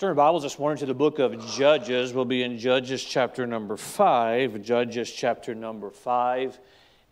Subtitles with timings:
[0.00, 2.14] Turn Bibles this morning to the book of Judges.
[2.14, 4.62] We'll be in Judges chapter number five.
[4.62, 6.58] Judges chapter number five.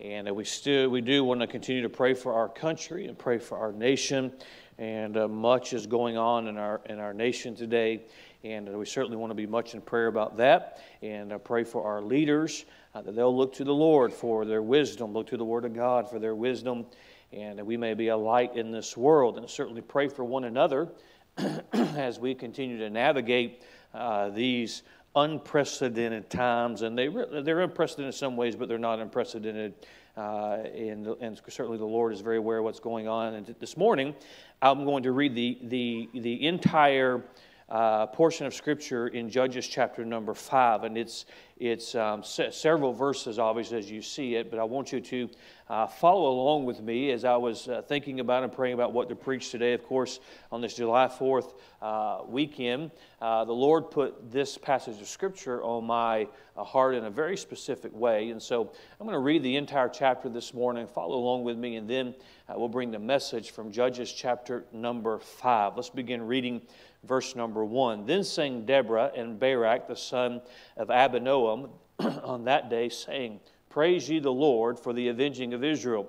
[0.00, 3.36] And we still we do want to continue to pray for our country and pray
[3.36, 4.32] for our nation.
[4.78, 8.04] And uh, much is going on in our in our nation today.
[8.42, 10.82] And uh, we certainly want to be much in prayer about that.
[11.02, 12.64] And uh, pray for our leaders
[12.94, 15.74] uh, that they'll look to the Lord for their wisdom, look to the Word of
[15.74, 16.86] God for their wisdom,
[17.34, 19.36] and that we may be a light in this world.
[19.36, 20.88] And certainly pray for one another
[21.72, 23.62] as we continue to navigate
[23.94, 24.82] uh, these
[25.16, 26.82] unprecedented times.
[26.82, 29.74] And they, they're unprecedented in some ways, but they're not unprecedented.
[30.16, 33.34] Uh, and, and, certainly the Lord is very aware of what's going on.
[33.34, 34.14] And this morning,
[34.60, 37.22] I'm going to read the, the, the entire
[37.68, 41.26] uh, portion of Scripture in Judges chapter number five, and it's
[41.60, 44.50] it's um, se- several verses, obviously, as you see it.
[44.50, 45.30] But I want you to
[45.68, 49.08] uh, follow along with me as I was uh, thinking about and praying about what
[49.08, 49.74] to preach today.
[49.74, 55.08] Of course, on this July Fourth uh, weekend, uh, the Lord put this passage of
[55.08, 59.18] Scripture on my uh, heart in a very specific way, and so I'm going to
[59.18, 60.86] read the entire chapter this morning.
[60.86, 62.14] Follow along with me, and then
[62.48, 65.76] we'll bring the message from Judges chapter number five.
[65.76, 66.62] Let's begin reading
[67.04, 68.06] verse number one.
[68.06, 70.40] Then sang Deborah and Barak, the son
[70.76, 76.08] of Abinoam, on that day, saying, Praise ye the Lord for the avenging of Israel.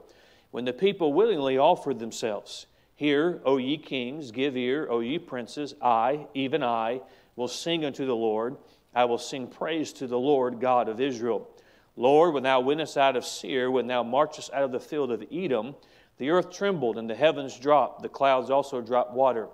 [0.51, 5.73] When the people willingly offered themselves, Hear, O ye kings, give ear, O ye princes,
[5.81, 7.01] I, even I,
[7.37, 8.57] will sing unto the Lord.
[8.93, 11.47] I will sing praise to the Lord God of Israel.
[11.95, 15.23] Lord, when thou wentest out of Seir, when thou marchest out of the field of
[15.31, 15.75] Edom,
[16.17, 19.47] the earth trembled and the heavens dropped, the clouds also dropped water.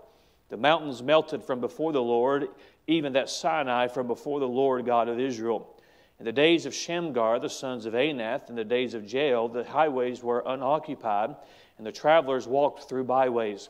[0.49, 2.49] The mountains melted from before the Lord,
[2.87, 5.75] even that Sinai from before the Lord God of Israel.
[6.19, 9.63] In the days of Shamgar, the sons of Anath, in the days of Jael, the
[9.63, 11.35] highways were unoccupied,
[11.77, 13.69] and the travelers walked through byways.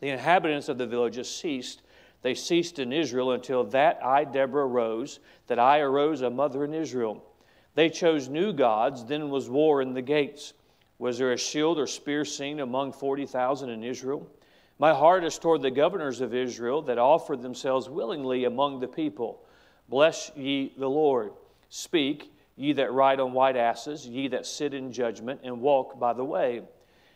[0.00, 1.82] The inhabitants of the villages ceased.
[2.22, 6.74] They ceased in Israel until that I, Deborah, arose, that I arose a mother in
[6.74, 7.22] Israel.
[7.74, 10.54] They chose new gods, then was war in the gates.
[10.98, 14.28] Was there a shield or spear seen among 40,000 in Israel?
[14.82, 19.44] My heart is toward the governors of Israel that offered themselves willingly among the people.
[19.88, 21.34] Bless ye the Lord.
[21.68, 26.12] Speak, ye that ride on white asses, ye that sit in judgment and walk by
[26.12, 26.62] the way.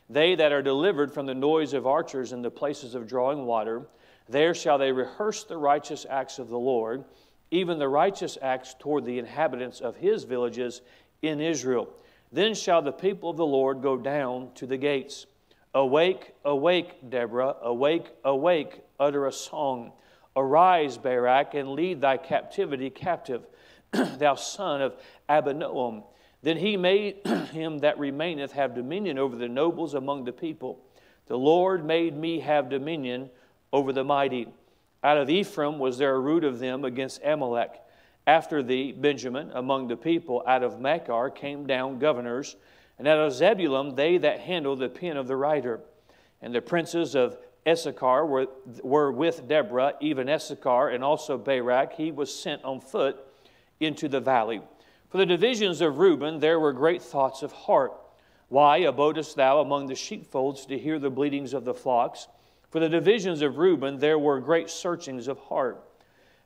[0.08, 3.88] They that are delivered from the noise of archers in the places of drawing water,
[4.28, 7.04] there shall they rehearse the righteous acts of the Lord,
[7.50, 10.82] even the righteous acts toward the inhabitants of his villages
[11.20, 11.88] in Israel.
[12.30, 15.26] Then shall the people of the Lord go down to the gates.
[15.76, 19.92] Awake, awake, Deborah, awake, awake, utter a song.
[20.34, 23.42] Arise, Barak, and lead thy captivity captive,
[23.92, 24.96] thou son of
[25.28, 26.04] Abinoam.
[26.40, 30.80] Then he made him that remaineth have dominion over the nobles among the people.
[31.26, 33.28] The Lord made me have dominion
[33.70, 34.48] over the mighty.
[35.04, 37.82] Out of Ephraim was there a root of them against Amalek.
[38.26, 42.56] After thee, Benjamin, among the people, out of Machir came down governors
[42.98, 45.80] and out of Zebulun, they that handle the pen of the writer.
[46.40, 47.36] And the princes of
[47.66, 48.46] Issachar were,
[48.82, 51.94] were with Deborah, even Issachar and also Barak.
[51.94, 53.16] He was sent on foot
[53.80, 54.62] into the valley.
[55.10, 57.92] For the divisions of Reuben, there were great thoughts of heart.
[58.48, 62.28] Why abodest thou among the sheepfolds to hear the bleatings of the flocks?
[62.70, 65.82] For the divisions of Reuben, there were great searchings of heart.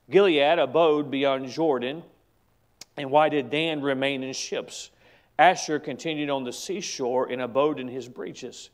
[0.08, 2.02] Gilead abode beyond Jordan.
[2.96, 4.90] And why did Dan remain in ships?
[5.40, 8.68] Asher continued on the seashore and abode in his breeches.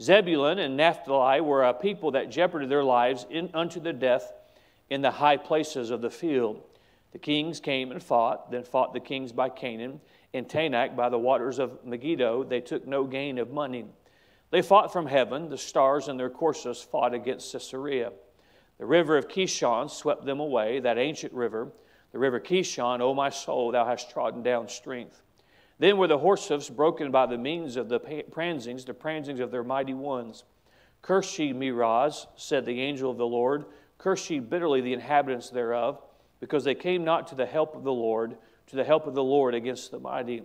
[0.00, 4.32] Zebulun and Naphtali were a people that jeoparded their lives in, unto the death
[4.88, 6.62] in the high places of the field.
[7.10, 10.00] The kings came and fought, then fought the kings by Canaan.
[10.32, 13.86] and Taanach, by the waters of Megiddo, they took no gain of money.
[14.52, 15.48] They fought from heaven.
[15.48, 18.12] The stars in their courses fought against Sisera.
[18.78, 21.72] The river of Kishon swept them away, that ancient river.
[22.12, 25.20] The river Kishon, O my soul, thou hast trodden down strength.
[25.82, 29.50] Then were the horse hoofs broken by the means of the pransings, the pransings of
[29.50, 30.44] their mighty ones.
[31.02, 33.64] Curse ye Meroz, said the angel of the Lord.
[33.98, 36.00] Curse ye bitterly the inhabitants thereof,
[36.38, 38.36] because they came not to the help of the Lord,
[38.68, 40.44] to the help of the Lord against the mighty.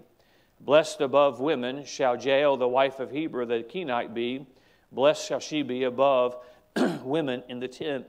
[0.60, 4.48] Blessed above women shall Jael, the wife of Heber, the Kenite, be.
[4.92, 6.36] Blessed shall she be above
[7.04, 8.07] women in the tent.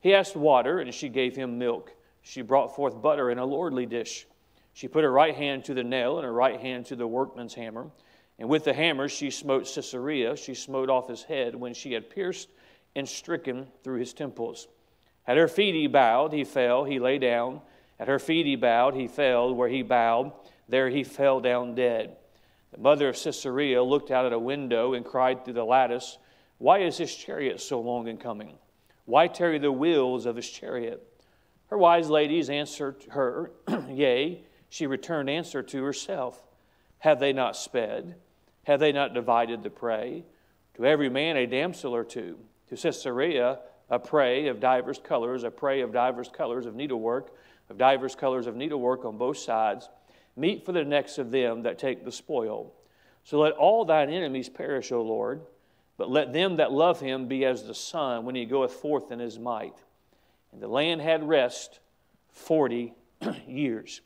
[0.00, 1.92] He asked water, and she gave him milk.
[2.22, 4.26] She brought forth butter in a lordly dish.
[4.74, 7.54] She put her right hand to the nail and her right hand to the workman's
[7.54, 7.90] hammer.
[8.38, 10.36] And with the hammer she smote Sisera.
[10.36, 12.48] She smote off his head when she had pierced
[12.96, 14.68] and stricken through his temples.
[15.26, 17.60] At her feet he bowed, he fell, he lay down.
[17.98, 19.54] At her feet he bowed, he fell.
[19.54, 20.32] Where he bowed,
[20.68, 22.16] there he fell down dead.
[22.72, 26.18] The mother of Sisera looked out at a window and cried through the lattice,
[26.58, 28.58] Why is his chariot so long in coming?
[29.04, 31.00] Why tarry the wheels of his chariot?
[31.68, 33.52] Her wise ladies answered her,
[33.88, 34.44] Yea,
[34.74, 36.42] she returned answer to herself.
[36.98, 38.16] Have they not sped?
[38.64, 40.24] Have they not divided the prey?
[40.74, 42.40] To every man a damsel or two.
[42.70, 47.32] To Sisera a prey of divers colors, a prey of divers colors of needlework,
[47.70, 49.88] of divers colors of needlework on both sides,
[50.34, 52.72] meet for the necks of them that take the spoil.
[53.22, 55.42] So let all thine enemies perish, O Lord,
[55.96, 59.20] but let them that love him be as the sun when he goeth forth in
[59.20, 59.76] his might.
[60.52, 61.78] And the land had rest
[62.32, 62.94] forty
[63.46, 64.00] years.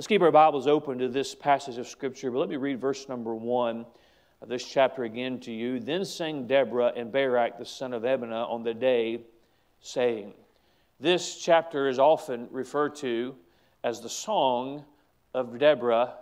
[0.00, 3.06] Let's keep our Bibles open to this passage of Scripture, but let me read verse
[3.06, 3.84] number one
[4.40, 5.78] of this chapter again to you.
[5.78, 9.20] Then sang Deborah and Barak the son of Abinoam on the day,
[9.82, 10.32] saying,
[11.00, 13.34] This chapter is often referred to
[13.84, 14.86] as the song
[15.34, 16.14] of Deborah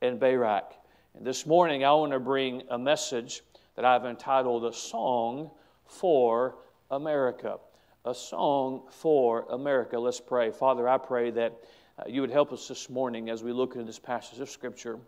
[0.00, 0.72] and Barak.
[1.14, 3.42] And this morning I want to bring a message
[3.76, 5.50] that I've entitled A Song
[5.84, 6.54] for
[6.90, 7.58] America.
[8.06, 9.98] A Song for America.
[9.98, 10.50] Let's pray.
[10.50, 11.60] Father, I pray that
[12.06, 14.98] you would help us this morning as we look into this passage of Scripture.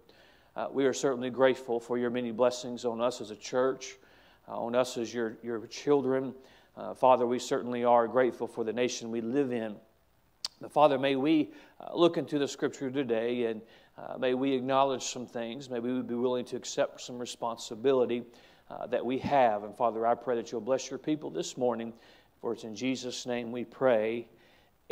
[0.57, 3.97] Uh, we are certainly grateful for your many blessings on us as a church,
[4.49, 6.35] uh, on us as your, your children.
[6.77, 9.77] Uh, Father, we certainly are grateful for the nation we live in.
[10.61, 13.63] But Father, may we uh, look into the Scripture today and
[13.97, 15.71] uh, may we acknowledge some things.
[15.71, 18.25] May we be willing to accept some responsibility
[18.89, 19.65] that we have.
[19.65, 21.93] And Father, I pray that you'll bless your people this morning.
[22.41, 24.29] For it's in Jesus' name we pray.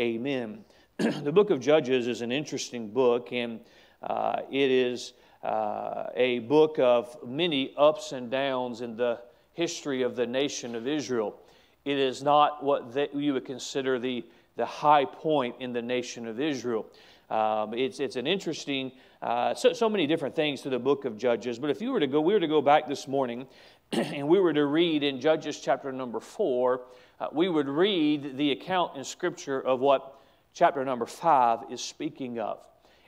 [0.01, 0.65] Amen.
[1.23, 3.61] the book of Judges is an interesting book, and
[4.03, 5.13] uh, it is
[5.45, 9.21] uh, a book of many ups and downs in the
[9.53, 11.39] history of the nation of Israel.
[11.85, 14.25] It is not what they, you would consider the,
[14.57, 16.85] the high point in the nation of Israel.
[17.31, 18.91] Um, it's, it's an interesting,
[19.23, 21.61] uh, so, so many different things to the book of Judges.
[21.61, 23.47] But if you were to go, we were to go back this morning
[23.93, 26.81] and we were to read in Judges chapter number four,
[27.21, 30.18] uh, we would read the account in Scripture of what
[30.59, 32.67] chapter number five is speaking of.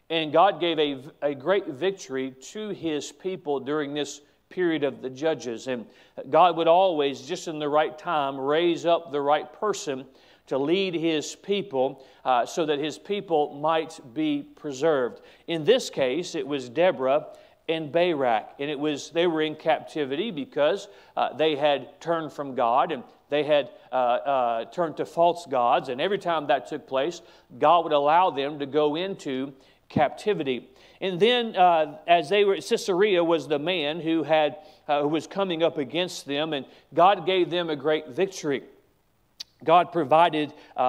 [0.08, 4.20] And God gave a, a great victory to his people during this
[4.50, 5.66] period of the judges.
[5.66, 5.84] And
[6.30, 10.06] God would always, just in the right time, raise up the right person
[10.46, 15.20] to lead his people uh, so that his people might be preserved.
[15.48, 17.26] In this case, it was Deborah
[17.70, 22.54] and Barak, and it was they were in captivity because uh, they had turned from
[22.54, 25.88] God and they had uh, uh turned to false gods.
[25.88, 27.22] And every time that took place,
[27.58, 29.54] God would allow them to go into
[29.88, 30.68] captivity.
[31.00, 34.56] And then, uh, as they were, Sisera was the man who had
[34.88, 38.64] uh, who was coming up against them, and God gave them a great victory.
[39.64, 40.80] God provided uh,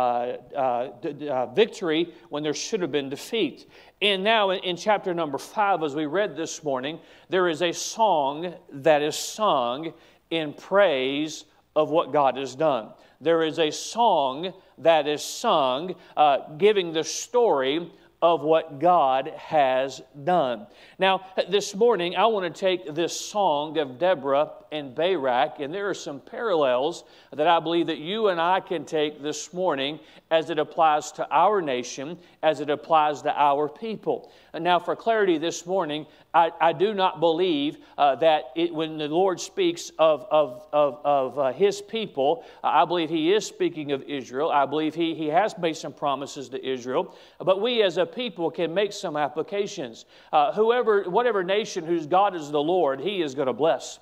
[0.56, 0.90] uh,
[1.30, 3.70] uh, victory when there should have been defeat.
[4.02, 7.72] And now, in, in chapter number five, as we read this morning, there is a
[7.72, 9.94] song that is sung
[10.30, 11.46] in praise
[11.76, 12.90] of what God has done.
[13.20, 17.92] There is a song that is sung uh, giving the story
[18.22, 20.68] of what God has done.
[21.00, 25.90] Now, this morning, I want to take this song of Deborah and Barak, and there
[25.90, 27.04] are some parallels
[27.34, 31.28] that I believe that you and I can take this morning as it applies to
[31.32, 34.32] our nation, as it applies to our people.
[34.54, 39.08] Now, for clarity this morning, I, I do not believe uh, that it, when the
[39.08, 44.04] Lord speaks of, of, of, of uh, His people, I believe He is speaking of
[44.04, 44.50] Israel.
[44.50, 47.16] I believe he, he has made some promises to Israel.
[47.40, 50.06] But we as a people can make some applications.
[50.32, 54.00] Uh, whoever, whatever nation whose God is the Lord, He is going to bless.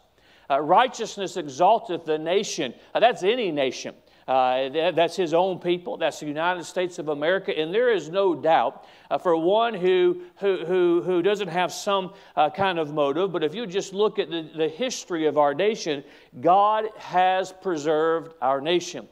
[0.50, 2.74] Uh, righteousness exalteth the nation.
[2.93, 3.95] Uh, that's any nation.
[4.29, 5.98] Uh, that's his own people.
[5.98, 7.57] That's the United States of America.
[7.57, 12.13] And there is no doubt uh, for one who, who, who, who doesn't have some
[12.36, 15.55] uh, kind of motive, but if you just look at the, the history of our
[15.55, 16.03] nation,
[16.41, 19.07] God has preserved our nation.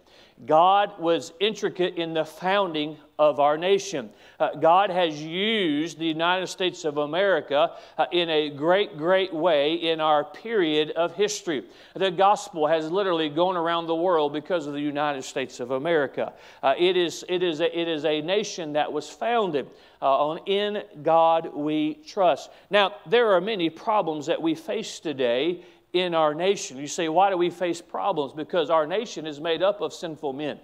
[0.45, 4.11] God was intricate in the founding of our nation.
[4.39, 9.73] Uh, God has used the United States of America uh, in a great, great way
[9.73, 11.63] in our period of history.
[11.95, 16.33] The gospel has literally gone around the world because of the United States of America.
[16.61, 19.67] Uh, it, is, it, is a, it is a nation that was founded
[19.99, 22.51] uh, on In God We Trust.
[22.69, 25.63] Now, there are many problems that we face today
[25.93, 26.77] in our nation.
[26.77, 28.33] You say, why do we face problems?
[28.33, 30.59] Because our nation is made up of sinful men.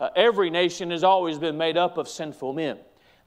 [0.00, 2.78] Uh, every nation has always been made up of sinful men.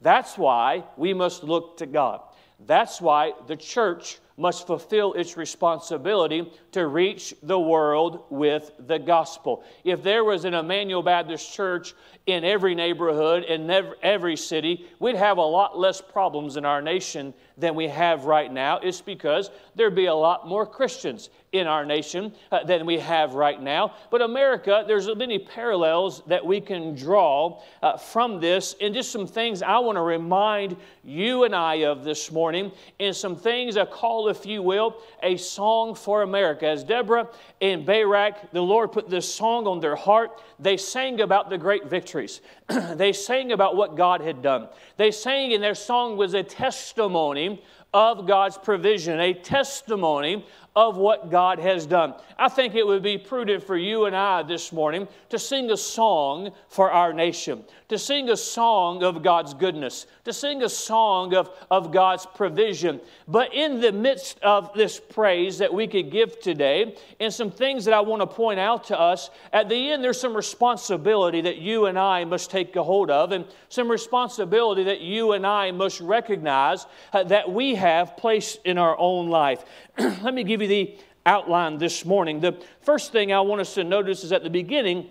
[0.01, 2.21] That's why we must look to God.
[2.65, 9.63] That's why the church must fulfill its responsibility to reach the world with the gospel.
[9.83, 11.95] If there was an Emmanuel Baptist church
[12.27, 13.69] in every neighborhood, in
[14.03, 18.51] every city, we'd have a lot less problems in our nation than we have right
[18.51, 18.77] now.
[18.77, 23.33] It's because there'd be a lot more Christians in our nation uh, than we have
[23.33, 23.93] right now.
[24.09, 29.27] But America, there's many parallels that we can draw uh, from this, and just some
[29.27, 33.85] things I want to remind you and I of this morning, and some things I
[33.85, 36.67] call, if you will, a song for America.
[36.67, 37.29] As Deborah
[37.61, 41.87] and Barak, the Lord put this song on their heart, they sang about the great
[41.87, 42.41] victories.
[42.93, 44.67] they sang about what God had done.
[44.97, 50.45] They sang, and their song was a testimony of God's provision, a testimony
[50.77, 52.13] of what God has done.
[52.37, 55.75] I think it would be prudent for you and I this morning to sing a
[55.75, 61.33] song for our nation, to sing a song of God's goodness, to sing a song
[61.33, 62.99] of, of God's provision.
[63.27, 67.85] But in the midst of this praise that we could give today, and some things
[67.85, 71.57] that I want to point out to us, at the end there's some responsibility that
[71.57, 75.71] you and I must take a hold of, and some responsibility that you and I
[75.71, 79.63] must recognize uh, that we have placed in our own life.
[79.97, 82.41] Let me give you the outline this morning.
[82.41, 85.09] The first thing I want us to notice is at the beginning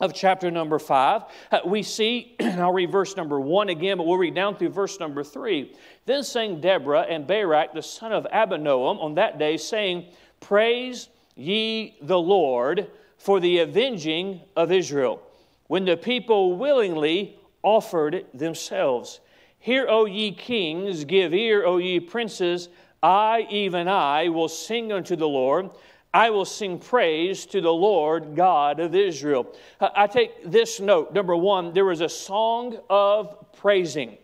[0.00, 1.22] of chapter number five,
[1.52, 4.70] uh, we see, and I'll read verse number one again, but we'll read down through
[4.70, 5.74] verse number three.
[6.06, 10.06] Then sang Deborah and Barak, the son of Abinoam, on that day, saying,
[10.40, 15.22] Praise ye the Lord for the avenging of Israel,
[15.68, 19.20] when the people willingly offered themselves.
[19.58, 22.68] Hear, O ye kings, give ear, O ye princes,
[23.02, 25.70] I, even I, will sing unto the Lord.
[26.14, 29.52] I will sing praise to the Lord God of Israel.
[29.80, 31.12] I take this note.
[31.12, 34.16] Number one, there is a song of praising.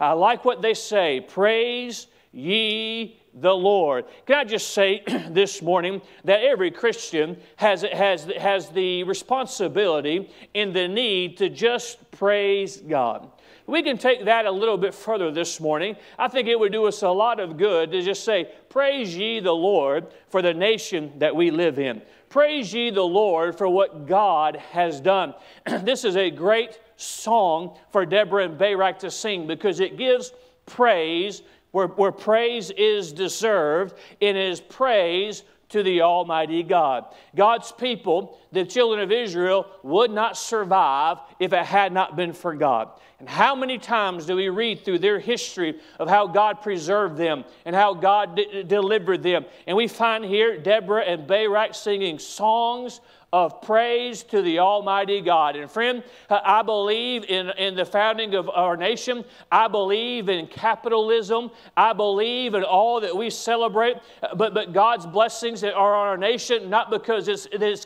[0.00, 4.06] I like what they say praise ye the Lord.
[4.26, 10.74] Can I just say this morning that every Christian has, has, has the responsibility and
[10.74, 13.30] the need to just praise God.
[13.66, 15.96] We can take that a little bit further this morning.
[16.18, 19.40] I think it would do us a lot of good to just say, Praise ye
[19.40, 22.02] the Lord for the nation that we live in.
[22.28, 25.34] Praise ye the Lord for what God has done.
[25.82, 30.32] this is a great song for Deborah and Barak to sing because it gives
[30.66, 31.42] praise
[31.72, 33.96] where, where praise is deserved.
[34.20, 37.06] It is praise to the Almighty God.
[37.34, 42.54] God's people, the children of Israel, would not survive if it had not been for
[42.54, 42.90] God.
[43.18, 47.44] And how many times do we read through their history of how God preserved them
[47.64, 49.46] and how God d- delivered them?
[49.66, 53.00] And we find here Deborah and Barak singing songs
[53.32, 55.56] of praise to the Almighty God.
[55.56, 59.24] And friend, I believe in, in the founding of our nation.
[59.50, 61.50] I believe in capitalism.
[61.76, 63.96] I believe in all that we celebrate.
[64.36, 67.84] But, but God's blessings are on our nation, not because it's, it is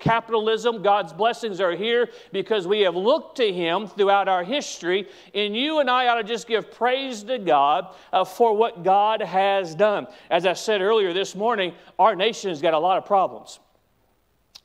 [0.65, 5.09] God's blessings are here because we have looked to Him throughout our history.
[5.35, 9.21] And you and I ought to just give praise to God uh, for what God
[9.21, 10.07] has done.
[10.31, 13.61] As I said earlier this morning, our nation has got a lot of problems.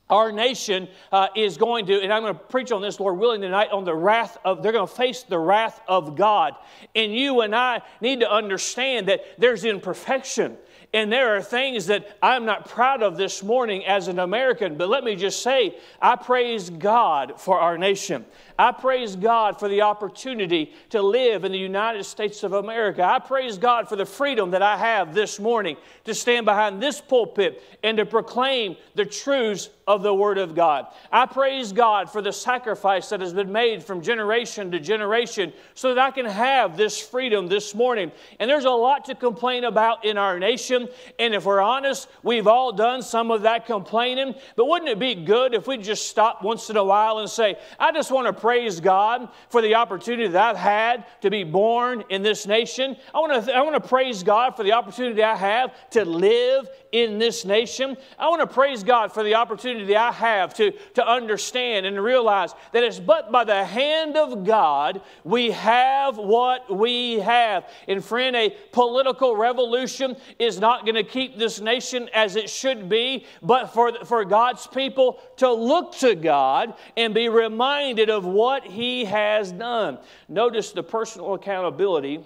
[0.09, 3.41] Our nation uh, is going to, and I'm going to preach on this, Lord willing,
[3.41, 6.53] tonight on the wrath of, they're going to face the wrath of God.
[6.95, 10.57] And you and I need to understand that there's imperfection.
[10.95, 14.87] And there are things that I'm not proud of this morning as an American, but
[14.87, 18.23] let me just say, I praise God for our nation.
[18.57, 23.03] I praise God for the opportunity to live in the United States of America.
[23.03, 27.01] I praise God for the freedom that I have this morning to stand behind this
[27.01, 30.87] pulpit and to proclaim the truths of the Word of God.
[31.11, 35.93] I praise God for the sacrifice that has been made from generation to generation so
[35.93, 38.11] that I can have this freedom this morning.
[38.39, 40.87] And there's a lot to complain about in our nation.
[41.19, 44.33] And if we're honest, we've all done some of that complaining.
[44.55, 47.57] But wouldn't it be good if we just stop once in a while and say,
[47.79, 52.03] I just want to praise God for the opportunity that I've had to be born
[52.09, 52.95] in this nation.
[53.11, 56.69] I want to, I want to praise God for the opportunity I have to live
[56.91, 57.97] in this nation.
[58.19, 62.53] I want to praise God for the opportunity I have to, to understand and realize
[62.71, 67.67] that it's but by the hand of God we have what we have.
[67.87, 72.89] And friend, a political revolution is not going to keep this nation as it should
[72.89, 78.65] be, but for, for God's people to look to God and be reminded of what
[78.65, 79.97] He has done.
[80.27, 82.19] Notice the personal accountability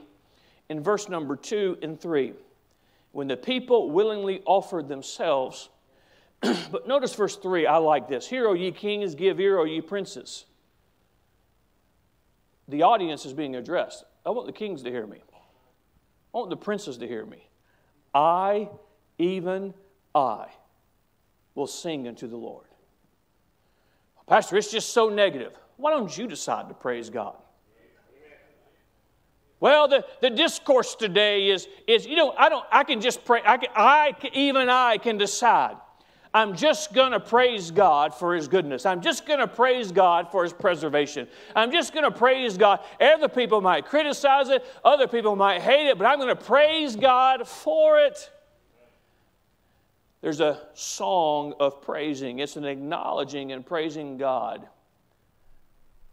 [0.67, 2.33] in verse number two and three.
[3.11, 5.69] When the people willingly offered themselves,
[6.41, 8.27] but notice verse 3, I like this.
[8.27, 10.45] Hear, O ye kings, give ear, O ye princes.
[12.67, 14.03] The audience is being addressed.
[14.25, 15.23] I want the kings to hear me.
[16.33, 17.49] I want the princes to hear me.
[18.13, 18.69] I,
[19.17, 19.73] even
[20.13, 20.47] I,
[21.55, 22.65] will sing unto the Lord.
[24.27, 25.57] Pastor, it's just so negative.
[25.79, 27.36] Why don't you decide to praise God?
[29.62, 33.41] Well, the, the discourse today is, is, you know, I don't, I can just pray,
[33.45, 35.77] I, can, I even I can decide.
[36.33, 38.86] I'm just going to praise God for His goodness.
[38.86, 41.27] I'm just going to praise God for His preservation.
[41.55, 42.81] I'm just going to praise God.
[43.01, 46.95] Other people might criticize it, other people might hate it, but I'm going to praise
[46.95, 48.29] God for it.
[50.21, 54.67] There's a song of praising, it's an acknowledging and praising God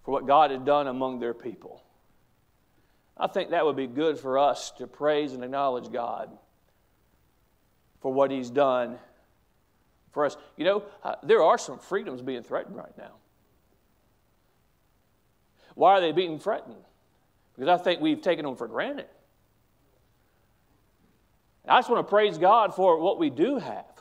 [0.06, 1.82] for what God had done among their people.
[3.18, 6.30] I think that would be good for us to praise and acknowledge God
[8.00, 9.00] for what He's done
[10.12, 10.36] for us.
[10.56, 13.16] You know, uh, there are some freedoms being threatened right now.
[15.74, 16.76] Why are they being threatened?
[17.56, 19.06] Because I think we've taken them for granted.
[21.66, 23.95] I just want to praise God for what we do have.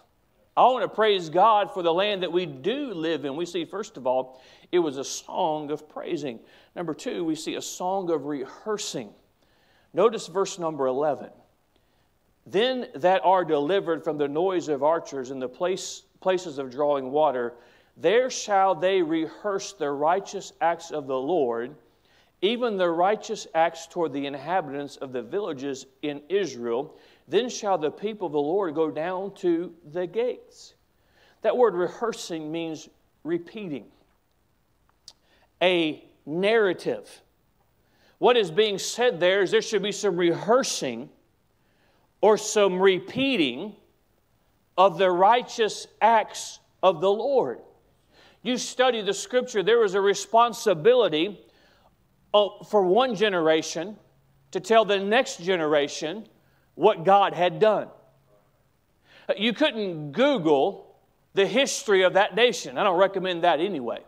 [0.57, 3.35] I want to praise God for the land that we do live in.
[3.35, 6.39] We see, first of all, it was a song of praising.
[6.75, 9.13] Number two, we see a song of rehearsing.
[9.93, 11.29] Notice verse number 11.
[12.45, 17.11] Then that are delivered from the noise of archers in the place, places of drawing
[17.11, 17.53] water,
[17.97, 21.75] there shall they rehearse the righteous acts of the Lord,
[22.41, 26.97] even the righteous acts toward the inhabitants of the villages in Israel.
[27.27, 30.75] Then shall the people of the Lord go down to the gates.
[31.41, 32.89] That word rehearsing means
[33.23, 33.85] repeating,
[35.61, 37.21] a narrative.
[38.19, 41.09] What is being said there is there should be some rehearsing
[42.21, 43.75] or some repeating
[44.77, 47.59] of the righteous acts of the Lord.
[48.43, 51.39] You study the scripture, there was a responsibility
[52.33, 53.97] uh, for one generation
[54.51, 56.27] to tell the next generation
[56.75, 57.87] what God had done.
[59.37, 60.95] You couldn't Google
[61.33, 62.77] the history of that nation.
[62.77, 63.99] I don't recommend that anyway.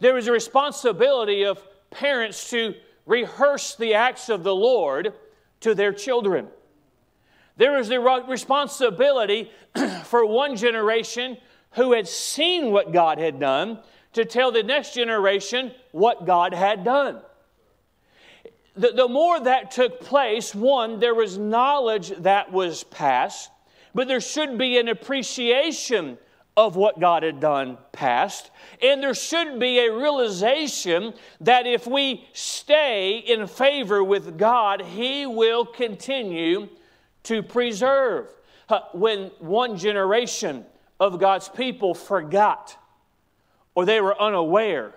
[0.00, 2.74] There was a responsibility of parents to
[3.06, 5.12] rehearse the acts of the Lord
[5.60, 6.48] to their children.
[7.56, 9.50] There was the responsibility
[10.04, 11.36] for one generation
[11.72, 13.80] who had seen what God had done
[14.14, 17.20] to tell the next generation what God had done.
[18.74, 23.50] The, the more that took place, one, there was knowledge that was passed,
[23.94, 26.16] but there should be an appreciation
[26.56, 28.50] of what God had done past.
[28.82, 35.26] And there should be a realization that if we stay in favor with God, He
[35.26, 36.68] will continue
[37.24, 38.28] to preserve.
[38.92, 40.64] When one generation
[40.98, 42.76] of God's people forgot
[43.74, 44.94] or they were unaware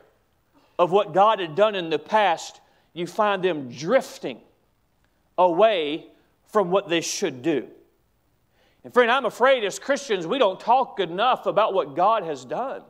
[0.78, 2.60] of what God had done in the past,
[2.96, 4.40] you find them drifting
[5.38, 6.08] away
[6.48, 7.68] from what they should do.
[8.84, 12.82] And friend, I'm afraid as Christians, we don't talk enough about what God has done.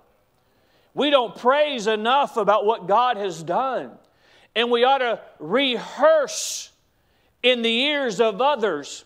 [0.94, 3.91] We don't praise enough about what God has done.
[4.56, 6.72] And we ought to rehearse
[7.41, 9.06] in the ears of others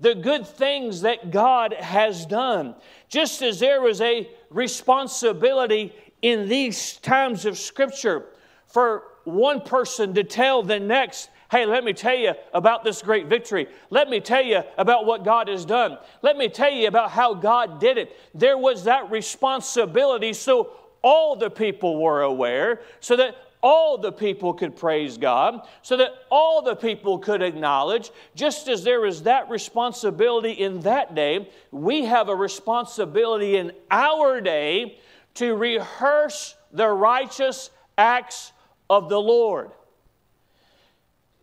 [0.00, 2.74] the good things that God has done.
[3.08, 8.26] Just as there was a responsibility in these times of Scripture
[8.66, 13.26] for one person to tell the next, hey, let me tell you about this great
[13.26, 13.68] victory.
[13.90, 15.98] Let me tell you about what God has done.
[16.22, 18.16] Let me tell you about how God did it.
[18.34, 20.70] There was that responsibility so
[21.02, 26.10] all the people were aware, so that all the people could praise God, so that
[26.30, 32.04] all the people could acknowledge, just as there is that responsibility in that day, we
[32.04, 34.98] have a responsibility in our day
[35.34, 38.52] to rehearse the righteous acts
[38.88, 39.70] of the Lord.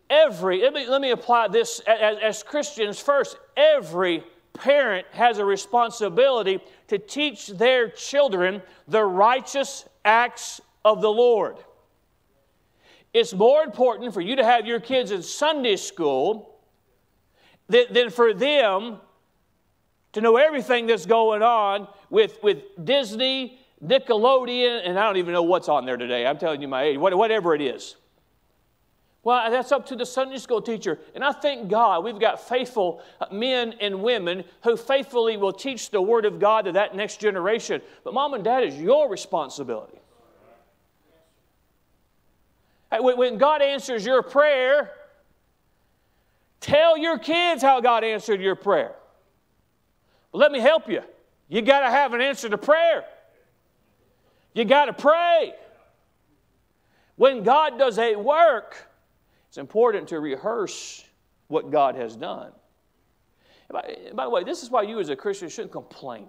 [0.08, 3.36] Every, let me, let me apply this as, as Christians first.
[3.56, 4.24] Every
[4.54, 11.56] parent has a responsibility to teach their children the righteous acts of the Lord.
[13.12, 16.60] It's more important for you to have your kids in Sunday school
[17.68, 18.98] than, than for them
[20.12, 25.42] to know everything that's going on with, with Disney, Nickelodeon, and I don't even know
[25.42, 26.26] what's on there today.
[26.26, 27.96] I'm telling you my age, whatever it is.
[29.22, 30.98] Well, that's up to the Sunday school teacher.
[31.14, 36.00] And I thank God we've got faithful men and women who faithfully will teach the
[36.00, 37.82] Word of God to that next generation.
[38.02, 39.98] But mom and dad is your responsibility.
[42.90, 44.90] When God answers your prayer,
[46.60, 48.94] tell your kids how God answered your prayer.
[50.32, 51.02] Let me help you.
[51.48, 53.04] You got to have an answer to prayer.
[54.54, 55.54] You got to pray.
[57.16, 58.76] When God does a work,
[59.48, 61.04] it's important to rehearse
[61.48, 62.52] what God has done.
[63.70, 66.26] By, by the way, this is why you as a Christian shouldn't complain.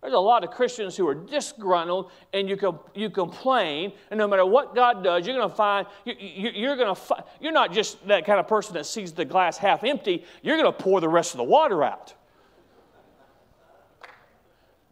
[0.00, 4.26] There's a lot of Christians who are disgruntled and you, com- you complain, and no
[4.26, 7.72] matter what God does, you're going to find, you, you, you're going to you're not
[7.72, 11.00] just that kind of person that sees the glass half empty, you're going to pour
[11.00, 12.14] the rest of the water out.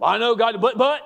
[0.00, 1.02] I know God, but, but.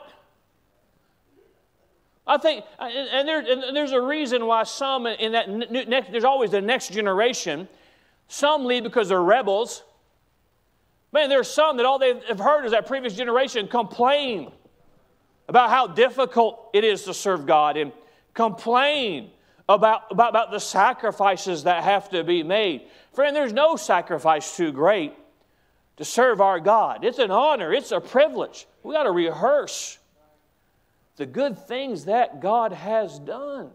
[2.26, 6.24] I think, uh, and, there, and there's a reason why some in that next, there's
[6.24, 7.68] always the next generation.
[8.28, 9.82] Some leave because they're rebels.
[11.12, 14.50] Man, there's some that all they've heard is that previous generation complain
[15.48, 17.92] about how difficult it is to serve God and
[18.32, 19.30] complain
[19.68, 22.88] about, about, about the sacrifices that have to be made.
[23.12, 25.12] Friend, there's no sacrifice too great
[25.98, 27.04] to serve our God.
[27.04, 28.66] It's an honor, it's a privilege.
[28.82, 29.98] We got to rehearse
[31.16, 33.70] the good things that God has done.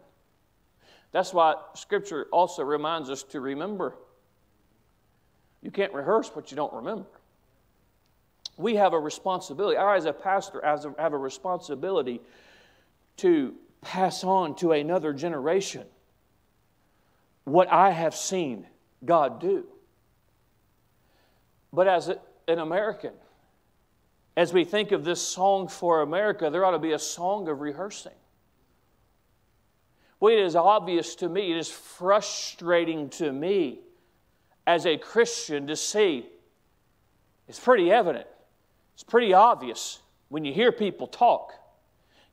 [1.11, 3.95] That's why Scripture also reminds us to remember.
[5.61, 7.07] You can't rehearse what you don't remember.
[8.57, 9.77] We have a responsibility.
[9.77, 12.21] I, as a pastor, have a responsibility
[13.17, 15.85] to pass on to another generation
[17.45, 18.67] what I have seen
[19.03, 19.65] God do.
[21.71, 22.09] But as
[22.47, 23.13] an American,
[24.39, 27.59] as we think of this song for America, there ought to be a song of
[27.59, 28.13] rehearsing.
[30.21, 33.81] Well, it is obvious to me, it is frustrating to me
[34.65, 36.25] as a Christian to see.
[37.49, 38.27] It's pretty evident,
[38.93, 39.99] it's pretty obvious
[40.29, 41.51] when you hear people talk.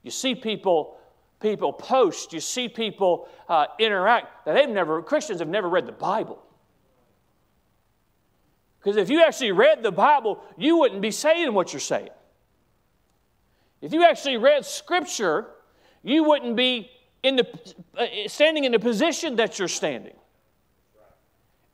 [0.05, 0.99] You see people
[1.41, 5.93] people post, you see people uh, interact that they've never, Christians have never read the
[5.93, 6.41] Bible.
[8.87, 12.11] Because if you actually read the Bible, you wouldn't be saying what you're saying.
[13.81, 15.49] If you actually read Scripture,
[16.05, 16.89] you wouldn't be
[17.25, 17.49] in the,
[17.99, 20.15] uh, standing in the position that you're standing.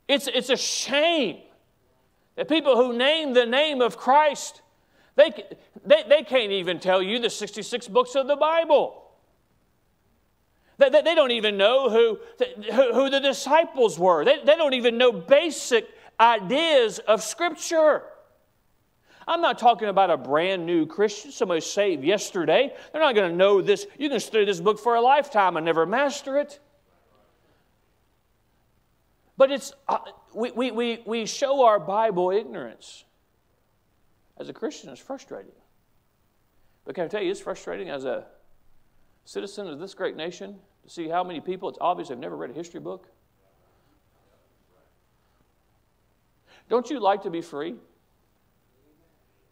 [0.07, 1.41] It's, it's a shame
[2.35, 4.63] that people who name the name of Christ,
[5.15, 5.29] they,
[5.85, 9.03] they, they can't even tell you the 66 books of the Bible.
[10.79, 12.17] They, they, they don't even know who,
[12.71, 14.25] who, who, the disciples were.
[14.25, 15.87] They, they don't even know basic
[16.23, 18.03] ideas of Scripture.
[19.27, 22.73] I'm not talking about a brand new Christian, somebody saved yesterday.
[22.91, 23.85] They're not going to know this.
[23.97, 26.59] You can study this book for a lifetime and never master it.
[29.37, 29.97] But it's, uh,
[30.33, 33.05] we, we, we, we show our Bible ignorance.
[34.37, 35.53] As a Christian, it's frustrating.
[36.85, 38.25] But can I tell you, it's frustrating as a
[39.25, 42.49] citizen of this great nation to see how many people, it's obvious they've never read
[42.49, 43.07] a history book?
[46.69, 47.75] Don't you like to be free?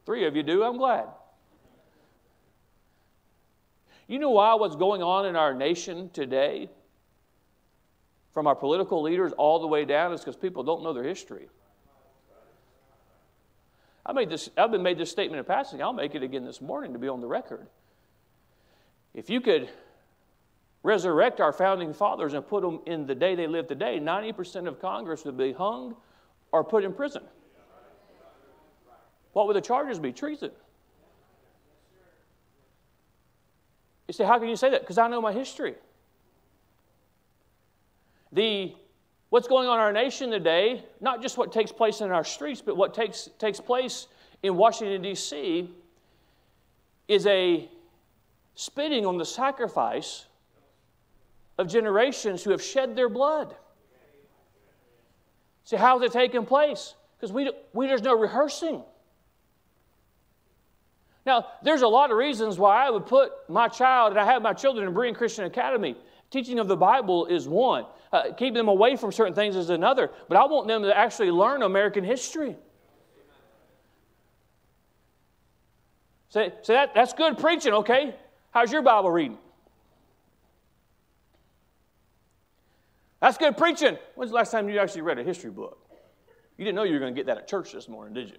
[0.05, 1.07] Three of you do, I'm glad.
[4.07, 6.69] You know why what's going on in our nation today,
[8.33, 11.47] from our political leaders all the way down, is because people don't know their history.
[14.05, 15.81] I made this, I've been made this statement in passing.
[15.81, 17.67] I'll make it again this morning to be on the record.
[19.13, 19.69] If you could
[20.83, 24.81] resurrect our founding fathers and put them in the day they lived today, 90% of
[24.81, 25.95] Congress would be hung
[26.51, 27.23] or put in prison.
[29.33, 30.11] What would the charges be?
[30.11, 30.51] Treason.
[34.07, 34.81] You say, how can you say that?
[34.81, 35.75] Because I know my history.
[38.33, 38.73] The
[39.29, 42.61] what's going on in our nation today, not just what takes place in our streets,
[42.61, 44.07] but what takes, takes place
[44.43, 45.69] in Washington, D.C.,
[47.07, 47.69] is a
[48.55, 50.25] spitting on the sacrifice
[51.57, 53.55] of generations who have shed their blood.
[55.63, 56.95] See, how has it taken place?
[57.17, 58.83] Because we, we, there's no rehearsing.
[61.25, 64.41] Now, there's a lot of reasons why I would put my child, and I have
[64.41, 65.95] my children in Berean Christian Academy.
[66.31, 67.85] Teaching of the Bible is one.
[68.11, 70.09] Uh, keep them away from certain things is another.
[70.27, 72.55] But I want them to actually learn American history.
[76.29, 78.15] Say, so that, that's good preaching, okay?
[78.51, 79.37] How's your Bible reading?
[83.21, 83.97] That's good preaching.
[84.15, 85.77] When's the last time you actually read a history book?
[86.57, 88.37] You didn't know you were going to get that at church this morning, did you?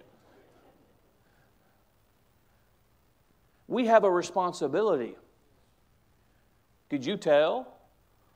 [3.67, 5.15] We have a responsibility.
[6.89, 7.79] Could you tell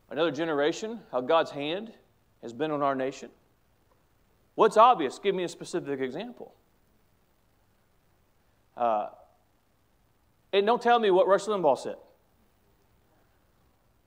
[0.10, 1.92] another generation how God's hand
[2.42, 3.30] has been on our nation?
[4.56, 5.20] What's obvious?
[5.20, 6.56] Give me a specific example.
[8.76, 9.10] Uh,
[10.54, 11.98] and don't tell me what Rush Limbaugh said.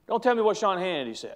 [0.07, 1.35] Don't tell me what Sean Hannity said.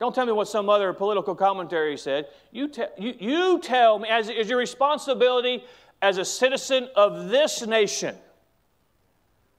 [0.00, 2.28] Don't tell me what some other political commentary said.
[2.50, 5.62] You, te- you, you tell me, as is your responsibility
[6.00, 8.16] as a citizen of this nation.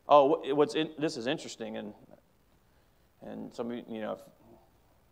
[0.09, 1.93] Oh, what's in, this is interesting, and,
[3.21, 4.17] and some of you, you know,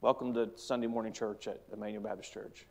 [0.01, 2.65] welcome to Sunday morning church at Emmanuel Baptist Church.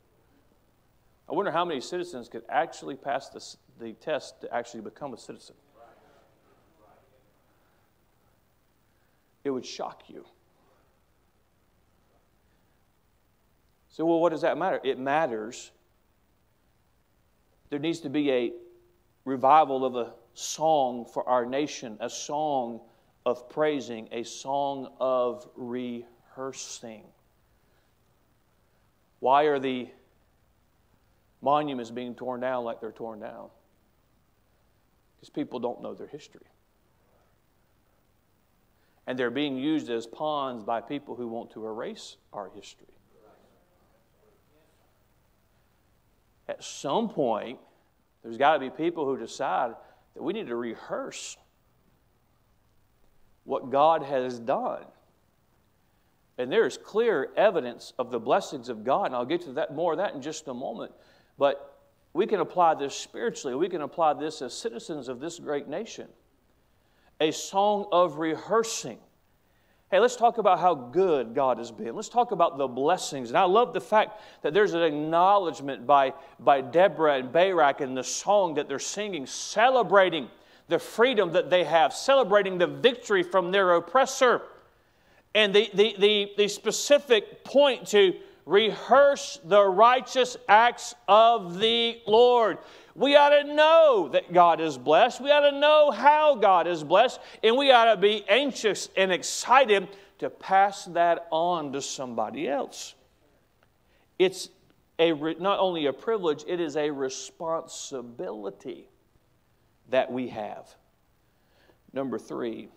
[1.30, 5.18] I wonder how many citizens could actually pass this, the test to actually become a
[5.18, 5.54] citizen.
[9.44, 10.24] It would shock you.
[13.98, 14.80] So, well, what does that matter?
[14.84, 15.72] It matters.
[17.68, 18.52] There needs to be a
[19.24, 22.80] revival of a song for our nation, a song
[23.26, 27.02] of praising, a song of rehearsing.
[29.18, 29.88] Why are the
[31.42, 33.48] monuments being torn down like they're torn down?
[35.16, 36.46] Because people don't know their history.
[39.08, 42.86] And they're being used as pawns by people who want to erase our history.
[46.48, 47.58] At some point,
[48.22, 49.74] there's got to be people who decide
[50.14, 51.36] that we need to rehearse
[53.44, 54.84] what God has done.
[56.38, 59.74] And there is clear evidence of the blessings of God, and I'll get to that
[59.74, 60.92] more of that in just a moment.
[61.38, 61.78] But
[62.12, 63.56] we can apply this spiritually.
[63.56, 66.08] We can apply this as citizens of this great nation.
[67.20, 68.98] A song of rehearsing.
[69.90, 71.96] Hey, let's talk about how good God has been.
[71.96, 73.30] Let's talk about the blessings.
[73.30, 77.94] And I love the fact that there's an acknowledgement by, by Deborah and Barak in
[77.94, 80.28] the song that they're singing, celebrating
[80.68, 84.42] the freedom that they have, celebrating the victory from their oppressor.
[85.34, 88.12] And the, the, the, the specific point to
[88.44, 92.58] rehearse the righteous acts of the Lord.
[92.98, 95.20] We ought to know that God is blessed.
[95.20, 97.20] We ought to know how God is blessed.
[97.44, 102.96] And we ought to be anxious and excited to pass that on to somebody else.
[104.18, 104.48] It's
[104.98, 108.88] a, not only a privilege, it is a responsibility
[109.90, 110.66] that we have.
[111.92, 112.68] Number three,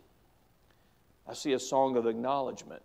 [1.27, 2.83] I see a song of acknowledgement.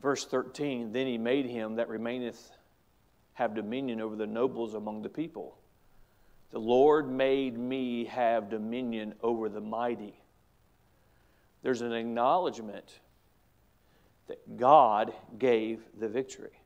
[0.00, 2.52] Verse 13, then he made him that remaineth
[3.34, 5.56] have dominion over the nobles among the people.
[6.50, 10.14] The Lord made me have dominion over the mighty.
[11.62, 13.00] There's an acknowledgement
[14.28, 16.60] that God gave the victory.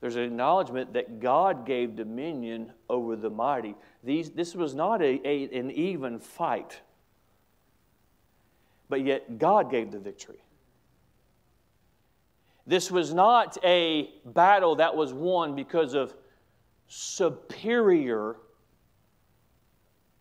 [0.00, 3.76] There's an acknowledgement that God gave dominion over the mighty.
[4.02, 6.80] These, this was not a, a, an even fight,
[8.88, 10.42] but yet God gave the victory.
[12.72, 16.14] This was not a battle that was won because of
[16.88, 18.36] superior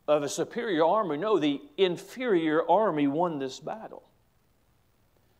[0.05, 1.15] of a superior army.
[1.15, 4.03] No, the inferior army won this battle.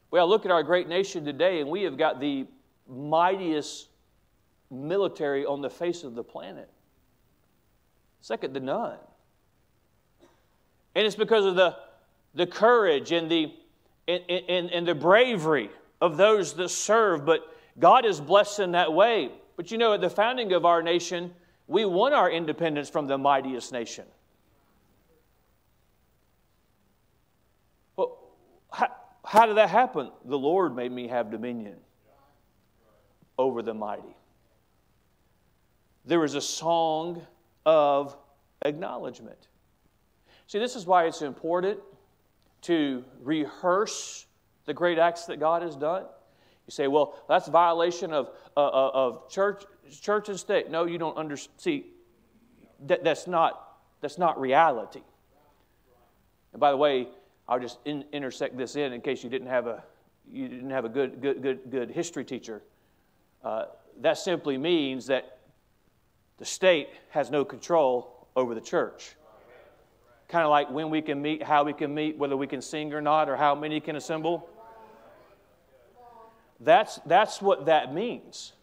[0.09, 2.47] Well, look at our great nation today, and we have got the
[2.87, 3.89] mightiest
[4.69, 6.69] military on the face of the planet.
[8.21, 8.99] Second to none.
[10.95, 11.75] And it's because of the,
[12.35, 13.53] the courage and the,
[14.07, 17.25] and, and, and the bravery of those that serve.
[17.25, 17.41] But
[17.79, 19.31] God is blessed in that way.
[19.55, 21.33] But you know, at the founding of our nation,
[21.67, 24.05] we won our independence from the mightiest nation.
[27.95, 28.17] Well,
[28.71, 28.89] how,
[29.23, 30.11] how did that happen?
[30.25, 31.77] The Lord made me have dominion
[33.37, 34.15] over the mighty
[36.05, 37.25] there is a song
[37.65, 38.17] of
[38.63, 39.47] acknowledgement.
[40.47, 41.79] See, this is why it's important
[42.63, 44.25] to rehearse
[44.65, 46.03] the great acts that God has done.
[46.67, 49.63] You say, well, that's violation of, uh, uh of church,
[50.01, 50.69] church and state.
[50.69, 51.59] No, you don't understand.
[51.59, 51.85] See,
[52.87, 55.01] that, that's, not, that's not reality.
[56.53, 57.07] And by the way,
[57.47, 59.83] I'll just in, intersect this in in case you didn't have a,
[60.31, 62.61] you didn't have a good, good, good, good history teacher.
[63.43, 63.65] Uh,
[64.01, 65.39] that simply means that
[66.37, 69.15] the state has no control over the church.
[70.31, 72.93] Kind of like when we can meet, how we can meet, whether we can sing
[72.93, 74.49] or not, or how many can assemble.
[76.61, 78.53] That's, that's what that means.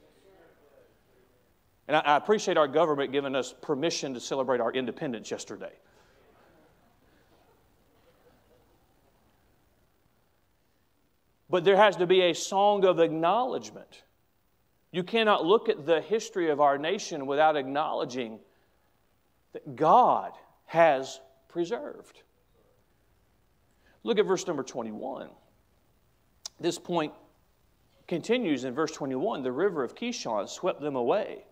[1.86, 5.72] And I, I appreciate our government giving us permission to celebrate our independence yesterday.
[11.50, 14.04] But there has to be a song of acknowledgement.
[14.90, 18.38] You cannot look at the history of our nation without acknowledging
[19.52, 20.32] that God
[20.64, 22.22] has preserved.
[24.04, 25.28] Look at verse number 21.
[26.60, 27.12] This point
[28.06, 31.44] continues in verse 21 the river of Kishon swept them away.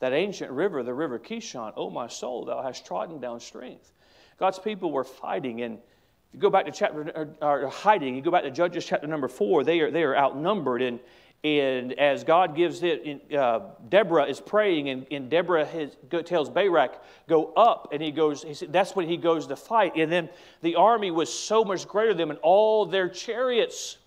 [0.00, 3.92] That ancient river, the river Kishon, oh my soul, thou hast trodden down strength.
[4.38, 8.22] God's people were fighting, and if you go back to chapter, or, or hiding, you
[8.22, 11.00] go back to Judges chapter number four, they are, they are outnumbered, and
[11.44, 17.00] and as God gives it, uh, Deborah is praying, and, and Deborah has, tells Barak,
[17.28, 17.90] Go up.
[17.92, 19.92] And he goes, he said, That's when he goes to fight.
[19.96, 20.28] And then
[20.62, 23.98] the army was so much greater than them and all their chariots.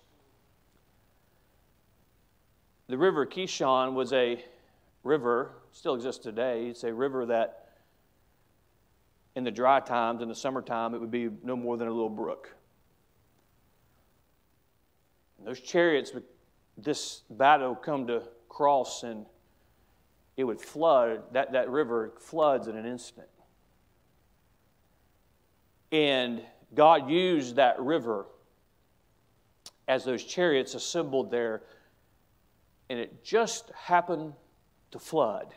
[2.87, 4.43] The river Kishon was a
[5.03, 6.67] river, still exists today.
[6.67, 7.69] It's a river that
[9.37, 12.09] in the dry times, in the summertime, it would be no more than a little
[12.09, 12.53] brook.
[15.37, 16.23] And those chariots would
[16.83, 19.25] this battle come to cross and
[20.37, 23.27] it would flood, that, that river floods in an instant.
[25.91, 26.41] And
[26.73, 28.25] God used that river
[29.87, 31.63] as those chariots assembled there,
[32.89, 34.33] and it just happened
[34.91, 35.53] to flood.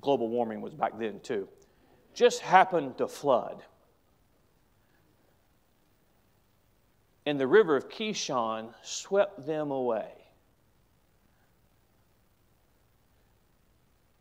[0.00, 1.48] Global warming was back then, too.
[2.14, 3.62] Just happened to flood.
[7.26, 10.12] And the river of Kishon swept them away.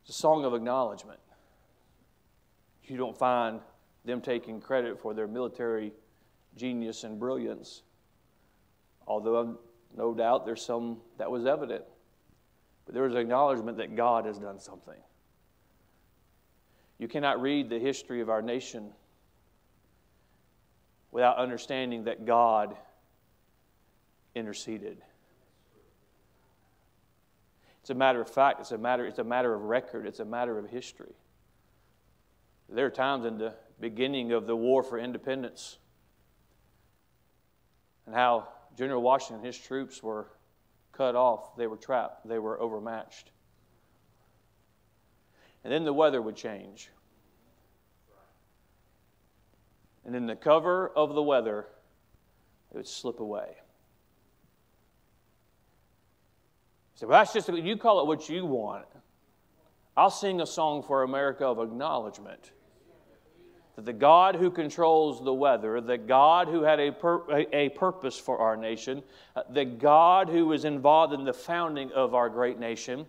[0.04, 1.20] It's a song of acknowledgement.
[2.86, 3.60] You don't find
[4.06, 5.94] them taking credit for their military
[6.56, 7.84] genius and brilliance,
[9.08, 9.58] although
[9.96, 11.84] no doubt there's some that was evident.
[12.86, 15.00] But there was acknowledgement that God has done something.
[17.00, 18.92] You cannot read the history of our nation
[21.12, 22.76] without understanding that God
[24.36, 25.02] interceded.
[27.82, 30.26] It's a matter of fact, it's a matter, it's a matter of record, it's a
[30.26, 31.14] matter of history.
[32.70, 35.78] There are times in the beginning of the war for independence
[38.06, 40.28] and how General Washington and his troops were
[40.92, 43.32] cut off, they were trapped, they were overmatched.
[45.64, 46.90] And then the weather would change.
[50.06, 51.68] And in the cover of the weather,
[52.72, 53.56] it would slip away.
[57.08, 58.86] That's just, you call it what you want.
[59.96, 62.52] I'll sing a song for America of acknowledgement
[63.76, 68.18] that the God who controls the weather, the God who had a, pur- a purpose
[68.18, 69.04] for our nation,
[69.36, 73.08] uh, the God who was involved in the founding of our great nation,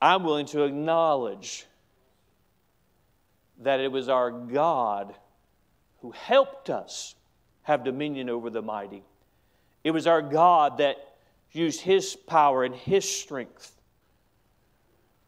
[0.00, 1.66] I'm willing to acknowledge
[3.60, 5.14] that it was our God
[6.00, 7.14] who helped us
[7.62, 9.02] have dominion over the mighty.
[9.84, 10.96] It was our God that
[11.52, 13.80] used His power and His strength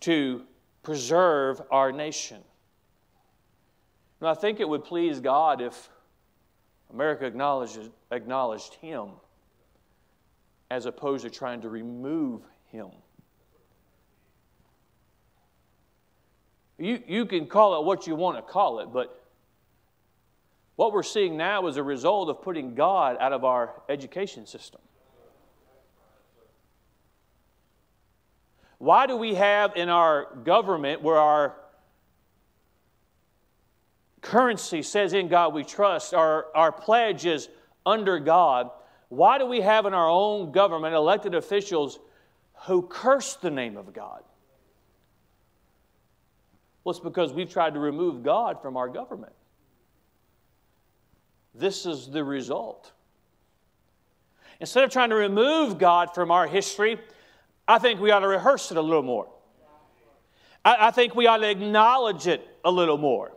[0.01, 0.43] to
[0.83, 2.39] preserve our nation.
[4.21, 5.89] And I think it would please God if
[6.93, 9.11] America acknowledged, acknowledged Him
[10.71, 12.89] as opposed to trying to remove Him.
[16.79, 19.23] You, you can call it what you want to call it, but
[20.77, 24.81] what we're seeing now is a result of putting God out of our education system.
[28.83, 31.55] Why do we have in our government where our
[34.21, 37.49] currency says in God we trust, our, our pledge is
[37.87, 38.73] under God,
[39.09, 42.01] why do we have in our own government elected officials
[42.65, 44.25] who curse the name of God?
[46.83, 49.35] Well, it's because we've tried to remove God from our government.
[51.55, 52.91] This is the result.
[54.59, 56.99] Instead of trying to remove God from our history,
[57.73, 59.29] I think we ought to rehearse it a little more.
[60.63, 63.33] I, I think we ought to acknowledge it a little more.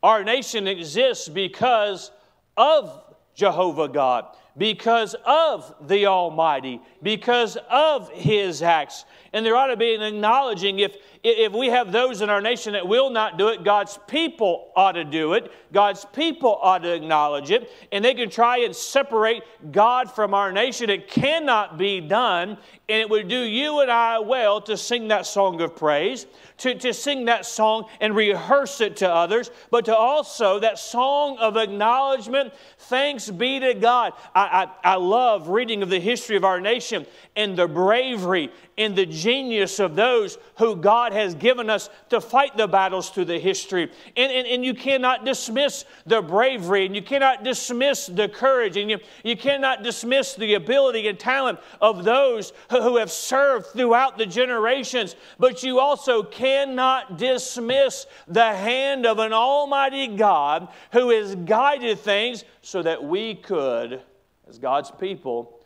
[0.00, 2.12] Our nation exists because
[2.56, 3.02] of
[3.34, 4.26] Jehovah God,
[4.58, 9.04] because of the Almighty, because of His acts.
[9.32, 12.72] And there ought to be an acknowledging if, if we have those in our nation
[12.72, 15.52] that will not do it, God's people ought to do it.
[15.72, 17.70] God's people ought to acknowledge it.
[17.92, 20.90] And they can try and separate God from our nation.
[20.90, 22.58] It cannot be done.
[22.88, 26.26] And it would do you and I well to sing that song of praise,
[26.58, 31.38] to, to sing that song and rehearse it to others, but to also that song
[31.38, 32.52] of acknowledgement.
[32.78, 34.12] Thanks be to God.
[34.34, 38.94] I, I, I love reading of the history of our nation and the bravery and
[38.94, 43.38] the genius of those who God has given us to fight the battles through the
[43.38, 43.90] history.
[44.16, 48.88] And, and, and you cannot dismiss the bravery, and you cannot dismiss the courage, and
[48.88, 54.16] you, you cannot dismiss the ability and talent of those who, who have served throughout
[54.16, 55.16] the generations.
[55.38, 62.44] But you also cannot dismiss the hand of an almighty God who has guided things
[62.62, 64.00] so that we could,
[64.48, 65.60] as God's people,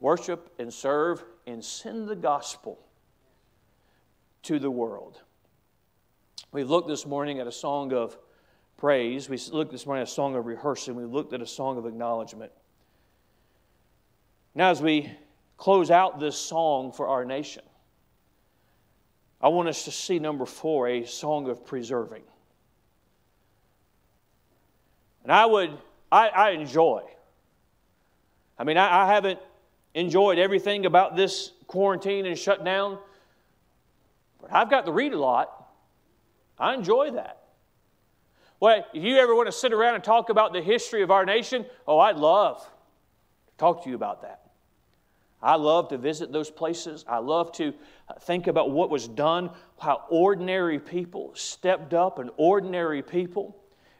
[0.00, 2.78] worship and serve and send the gospel
[4.42, 5.20] to the world.
[6.52, 8.16] We've looked this morning at a song of
[8.76, 9.28] praise.
[9.28, 10.96] We looked this morning at a song of rehearsing.
[10.96, 12.52] We looked at a song of acknowledgement.
[14.54, 15.10] Now, as we
[15.56, 17.62] close out this song for our nation,
[19.40, 22.22] I want us to see number four, a song of preserving.
[25.22, 25.76] And I would,
[26.10, 27.02] I, I enjoy.
[28.58, 29.40] I mean, I, I haven't
[29.94, 32.98] enjoyed everything about this quarantine and shutdown,
[34.40, 35.68] but I've got to read a lot.
[36.58, 37.42] I enjoy that.
[38.60, 41.26] Well, if you ever want to sit around and talk about the history of our
[41.26, 44.45] nation, oh, I'd love to talk to you about that.
[45.46, 47.04] I love to visit those places.
[47.08, 47.72] I love to
[48.22, 53.56] think about what was done, how ordinary people stepped up and ordinary people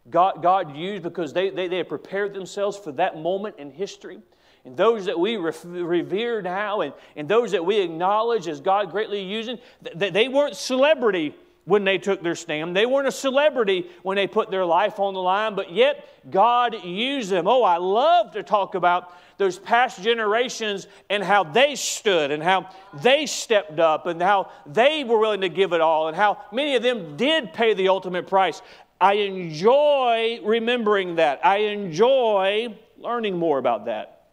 [0.08, 4.20] God, God used because they, they, they had prepared themselves for that moment in history.
[4.64, 9.22] And those that we revere now and, and those that we acknowledge as God greatly
[9.22, 9.58] using,
[9.94, 11.34] they weren't celebrity
[11.66, 12.74] when they took their stand.
[12.74, 16.84] They weren't a celebrity when they put their life on the line, but yet God
[16.84, 17.48] used them.
[17.48, 22.70] Oh, I love to talk about those past generations and how they stood and how
[23.02, 26.76] they stepped up and how they were willing to give it all and how many
[26.76, 28.62] of them did pay the ultimate price.
[29.00, 31.44] I enjoy remembering that.
[31.44, 34.28] I enjoy learning more about that.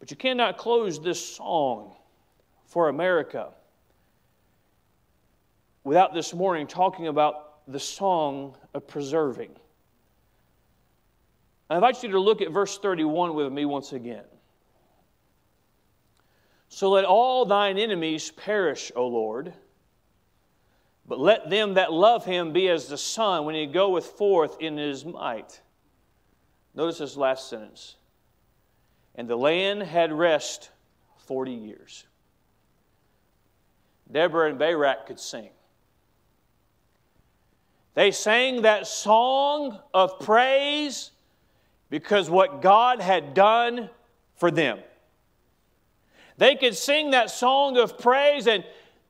[0.00, 1.94] But you cannot close this song
[2.64, 3.50] for America
[5.88, 9.48] without this morning talking about the song of preserving.
[11.70, 14.24] I invite you to look at verse 31 with me once again.
[16.68, 19.54] So let all thine enemies perish, O Lord.
[21.06, 24.76] But let them that love him be as the sun when he goeth forth in
[24.76, 25.58] his might.
[26.74, 27.96] Notice this last sentence.
[29.14, 30.68] And the land had rest
[31.24, 32.04] 40 years.
[34.12, 35.48] Deborah and Barak could sing.
[37.94, 41.10] They sang that song of praise
[41.90, 43.90] because what God had done
[44.36, 44.78] for them.
[46.36, 48.64] They could sing that song of praise and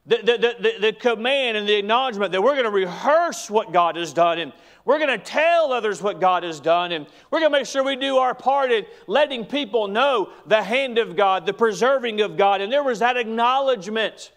[0.06, 3.96] the, the, the, the, command and the acknowledgement that we're going to rehearse what God
[3.96, 4.54] has done and
[4.86, 7.84] we're going to tell others what God has done and we're going to make sure
[7.84, 12.38] we do our part in letting people know the hand of God, the preserving of
[12.38, 12.62] God.
[12.62, 14.32] And there was that acknowledgement.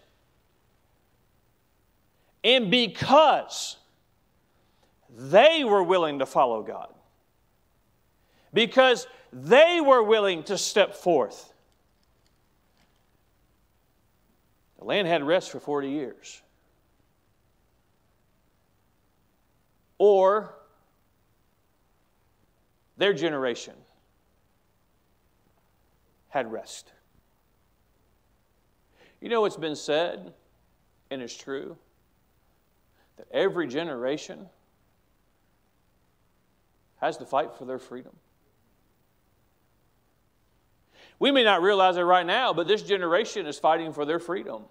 [2.44, 3.78] And because
[5.16, 6.92] they were willing to follow God,
[8.52, 11.52] because they were willing to step forth,
[14.82, 16.42] The land had rest for 40 years.
[19.96, 20.56] Or
[22.96, 23.74] their generation
[26.30, 26.90] had rest.
[29.20, 30.34] You know, what's been said,
[31.12, 31.76] and it's true,
[33.18, 34.48] that every generation
[37.02, 38.12] has to fight for their freedom.
[41.18, 44.62] We may not realize it right now, but this generation is fighting for their freedom.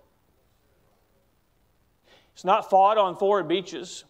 [2.33, 4.05] It's not fought on foreign beaches,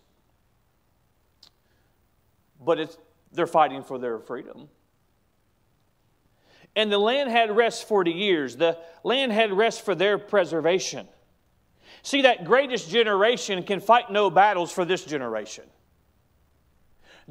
[2.63, 2.97] but it's,
[3.31, 4.69] they're fighting for their freedom.
[6.75, 8.55] And the land had rest 40 years.
[8.55, 11.07] The land had rest for their preservation.
[12.03, 15.65] See, that greatest generation can fight no battles for this generation.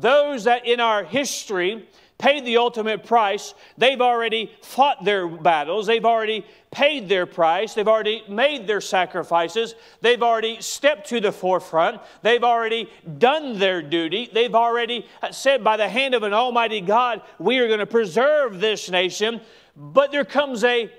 [0.00, 1.86] Those that in our history
[2.18, 3.54] paid the ultimate price.
[3.78, 5.86] They've already fought their battles.
[5.86, 7.72] They've already paid their price.
[7.72, 9.74] They've already made their sacrifices.
[10.02, 12.00] They've already stepped to the forefront.
[12.20, 14.28] They've already done their duty.
[14.32, 18.60] They've already said, by the hand of an almighty God, we are going to preserve
[18.60, 19.40] this nation.
[19.74, 20.92] But there comes a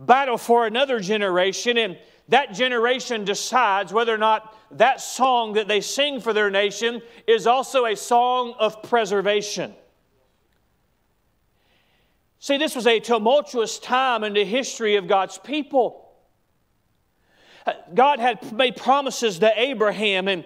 [0.00, 1.96] battle for another generation, and
[2.28, 7.46] that generation decides whether or not that song that they sing for their nation is
[7.46, 9.74] also a song of preservation.
[12.40, 16.02] See, this was a tumultuous time in the history of God's people.
[17.94, 20.44] God had made promises to Abraham, and,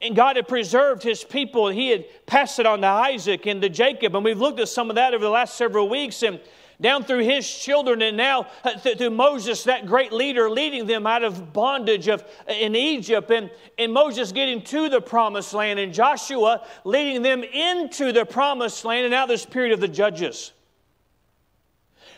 [0.00, 3.60] and God had preserved his people, and he had passed it on to Isaac and
[3.60, 4.14] to Jacob.
[4.16, 6.40] And we've looked at some of that over the last several weeks, and
[6.82, 11.22] down through his children, and now uh, through Moses, that great leader, leading them out
[11.22, 15.94] of bondage of, uh, in Egypt, and, and Moses getting to the promised land, and
[15.94, 20.52] Joshua leading them into the promised land, and now this period of the judges.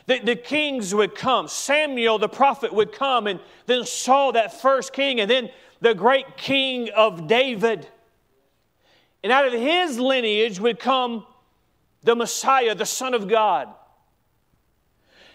[0.07, 1.49] The, the kings would come.
[1.49, 5.51] Samuel, the prophet, would come, and then Saul, that first king, and then
[5.81, 7.87] the great king of David.
[9.23, 11.27] And out of his lineage would come
[12.03, 13.69] the Messiah, the Son of God.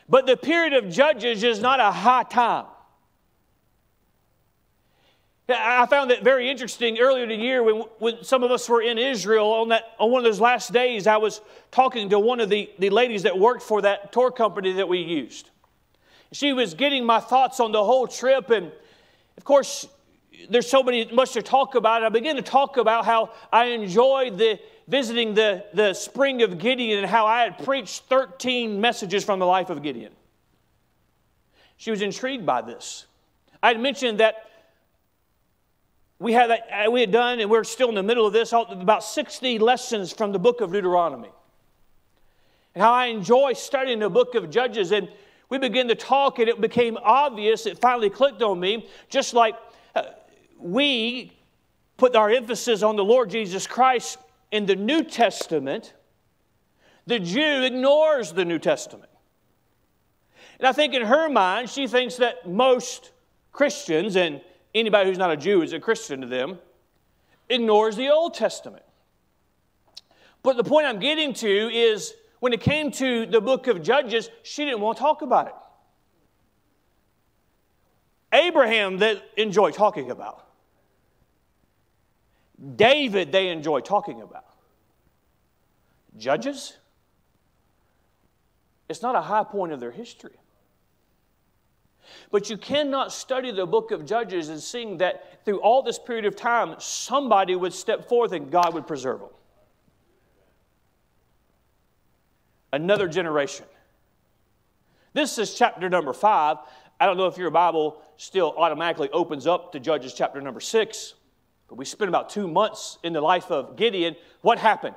[0.09, 2.65] But the period of Judges is not a high time.
[5.47, 8.81] I found that very interesting earlier in the year when, when some of us were
[8.81, 11.07] in Israel on, that, on one of those last days.
[11.07, 11.41] I was
[11.71, 14.99] talking to one of the, the ladies that worked for that tour company that we
[14.99, 15.49] used.
[16.31, 18.71] She was getting my thoughts on the whole trip, and
[19.37, 19.87] of course,
[20.49, 22.03] there's so many, much to talk about.
[22.03, 26.99] I began to talk about how I enjoyed the, visiting the, the spring of Gideon
[26.99, 30.13] and how I had preached 13 messages from the life of Gideon.
[31.77, 33.05] She was intrigued by this.
[33.61, 34.49] I had mentioned that
[36.19, 39.03] we had, uh, we had done, and we're still in the middle of this, about
[39.03, 41.29] 60 lessons from the book of Deuteronomy.
[42.75, 44.91] And how I enjoy studying the book of Judges.
[44.91, 45.09] And
[45.49, 47.65] we began to talk, and it became obvious.
[47.65, 49.55] It finally clicked on me, just like
[50.59, 51.33] we
[51.97, 54.17] put our emphasis on the Lord Jesus Christ
[54.51, 55.93] in the New Testament,
[57.05, 59.11] the Jew ignores the New Testament.
[60.59, 63.11] And I think in her mind, she thinks that most
[63.51, 64.41] Christians, and
[64.75, 66.59] anybody who's not a Jew is a Christian to them,
[67.47, 68.83] ignores the Old Testament.
[70.43, 74.29] But the point I'm getting to is when it came to the book of Judges,
[74.43, 75.53] she didn't want to talk about it.
[78.31, 80.48] Abraham, that enjoy talking about.
[82.75, 84.45] David, they enjoy talking about.
[86.17, 86.77] Judges,
[88.89, 90.35] it's not a high point of their history.
[92.31, 96.25] But you cannot study the book of Judges and seeing that through all this period
[96.25, 99.29] of time, somebody would step forth and God would preserve them.
[102.73, 103.65] Another generation.
[105.13, 106.57] This is chapter number five.
[106.99, 111.13] I don't know if your Bible still automatically opens up to Judges chapter number six,
[111.69, 114.15] but we spent about two months in the life of Gideon.
[114.41, 114.95] What happened?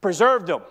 [0.00, 0.62] Preserved them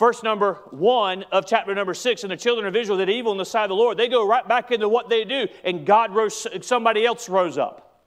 [0.00, 3.38] verse number one of chapter number six, and the children of Israel did evil in
[3.38, 3.98] the sight of the Lord.
[3.98, 8.02] They go right back into what they do, and God rose, somebody else rose up.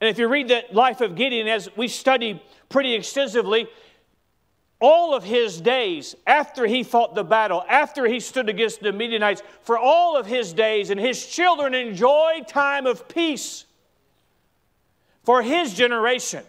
[0.00, 3.68] And if you read the life of Gideon, as we study pretty extensively,
[4.80, 9.42] all of his days after he fought the battle, after he stood against the Midianites,
[9.60, 13.66] for all of his days, and his children enjoyed time of peace
[15.24, 16.44] for his generation.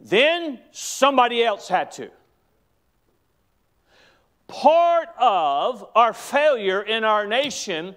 [0.00, 2.10] Then somebody else had to.
[4.48, 7.94] Part of our failure in our nation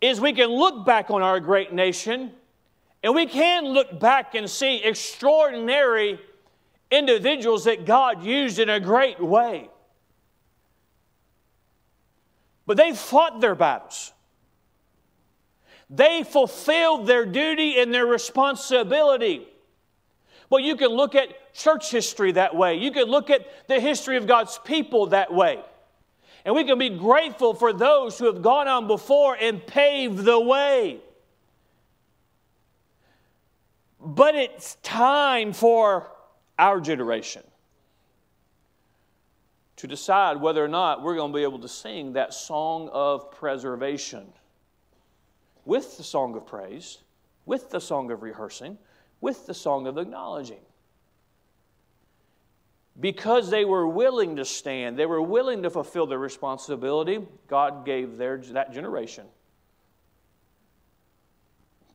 [0.00, 2.32] is we can look back on our great nation
[3.02, 6.18] and we can look back and see extraordinary
[6.90, 9.68] individuals that God used in a great way.
[12.66, 14.13] But they fought their battles.
[15.90, 19.46] They fulfilled their duty and their responsibility.
[20.50, 22.76] Well, you can look at church history that way.
[22.76, 25.60] You can look at the history of God's people that way.
[26.44, 30.38] And we can be grateful for those who have gone on before and paved the
[30.38, 31.00] way.
[34.00, 36.10] But it's time for
[36.58, 37.42] our generation
[39.76, 43.30] to decide whether or not we're going to be able to sing that song of
[43.30, 44.30] preservation
[45.64, 46.98] with the song of praise,
[47.46, 48.78] with the song of rehearsing,
[49.20, 50.60] with the song of acknowledging.
[53.00, 58.16] Because they were willing to stand, they were willing to fulfill their responsibility, God gave
[58.16, 59.26] their, that generation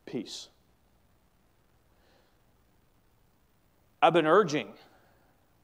[0.10, 0.48] peace.
[4.02, 4.70] I've been urging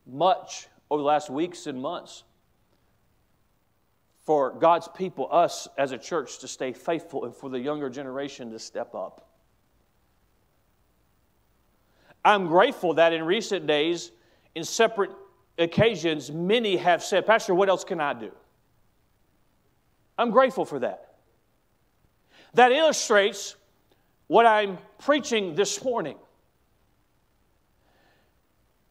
[0.06, 2.24] much over the last weeks and months
[4.26, 8.52] for God's people, us as a church, to stay faithful and for the younger generation
[8.52, 9.30] to step up.
[12.24, 14.12] I'm grateful that in recent days,
[14.56, 15.12] in separate
[15.60, 18.32] occasions, many have said, Pastor, what else can I do?
[20.18, 21.18] I'm grateful for that.
[22.56, 23.56] That illustrates
[24.28, 26.18] what I'm preaching this morning.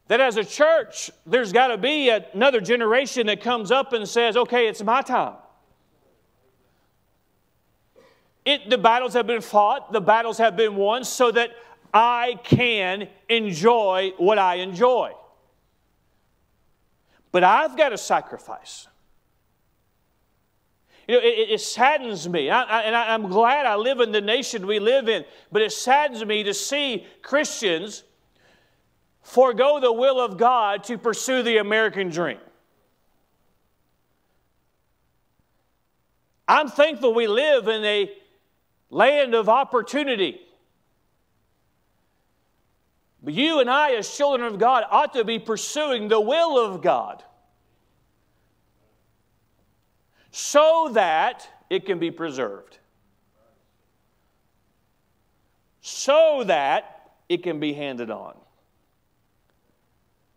[0.07, 4.37] That as a church, there's got to be another generation that comes up and says,
[4.37, 5.35] okay, it's my time.
[8.45, 11.49] It, the battles have been fought, the battles have been won, so that
[11.91, 15.13] I can enjoy what I enjoy.
[17.31, 18.87] But I've got to sacrifice.
[21.07, 24.11] You know, it, it saddens me, I, I, and I, I'm glad I live in
[24.11, 28.03] the nation we live in, but it saddens me to see Christians
[29.25, 32.37] forego the will of God to pursue the American dream.
[36.47, 38.11] I'm thankful we live in a
[38.91, 40.39] land of opportunity.
[43.23, 46.83] But you and I, as children of God, ought to be pursuing the will of
[46.83, 47.23] God
[50.29, 52.77] so that it can be preserved,
[55.81, 58.35] so that it can be handed on.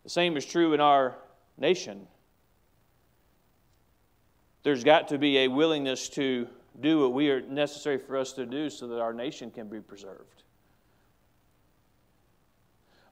[0.09, 1.19] The same is true in our
[1.59, 2.07] nation.
[4.63, 6.49] There's got to be a willingness to
[6.81, 9.81] do what we are necessary for us to do so that our nation can be
[9.81, 10.45] preserved.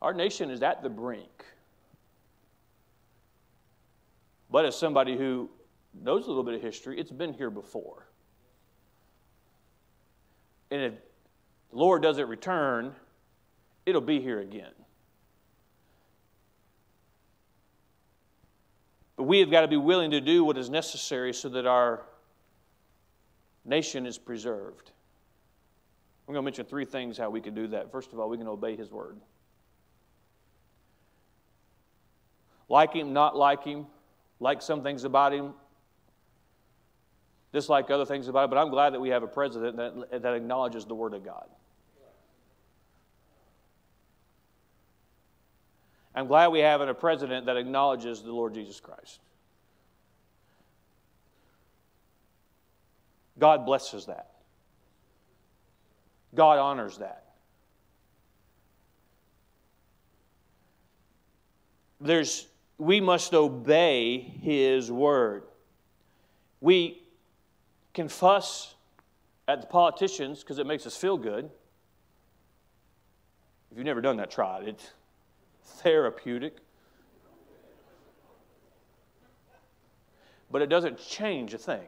[0.00, 1.44] Our nation is at the brink.
[4.50, 5.50] But as somebody who
[6.02, 8.08] knows a little bit of history, it's been here before.
[10.70, 10.94] And if
[11.72, 12.94] the Lord doesn't return,
[13.84, 14.72] it'll be here again.
[19.16, 22.02] But we have got to be willing to do what is necessary so that our
[23.64, 24.92] nation is preserved.
[26.28, 27.90] I'm going to mention three things how we can do that.
[27.90, 29.16] First of all, we can obey His word.
[32.68, 33.86] Like Him, not like Him,
[34.40, 35.54] like some things about Him,
[37.52, 40.34] dislike other things about Him, but I'm glad that we have a president that, that
[40.34, 41.46] acknowledges the Word of God.
[46.16, 49.20] I'm glad we have a president that acknowledges the Lord Jesus Christ.
[53.38, 54.30] God blesses that.
[56.34, 57.24] God honors that.
[62.00, 62.46] There's,
[62.78, 65.44] we must obey His word.
[66.62, 67.02] We
[67.92, 68.74] can fuss
[69.48, 71.50] at the politicians because it makes us feel good.
[73.70, 74.92] If you've never done that, try it.
[75.66, 76.56] Therapeutic.
[80.50, 81.82] But it doesn't change a thing.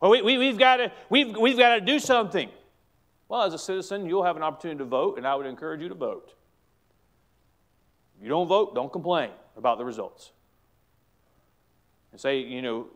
[0.00, 2.50] Well, we, we, we've, got to, we've, we've got to do something.
[3.28, 5.88] Well, as a citizen, you'll have an opportunity to vote, and I would encourage you
[5.88, 6.34] to vote.
[8.16, 10.32] If you don't vote, don't complain about the results.
[12.10, 12.88] And say, you know,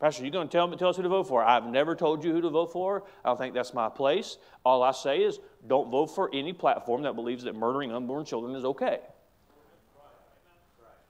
[0.00, 1.42] Pastor, you going to tell, tell us who to vote for?
[1.42, 3.04] I've never told you who to vote for.
[3.24, 4.38] I don't think that's my place.
[4.64, 8.54] All I say is don't vote for any platform that believes that murdering unborn children
[8.54, 9.00] is okay.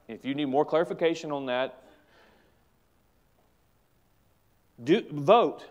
[0.07, 1.83] If you need more clarification on that,
[4.83, 5.63] do, vote.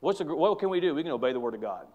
[0.00, 0.94] What's the, what can we do?
[0.94, 1.86] We can obey the Word of God.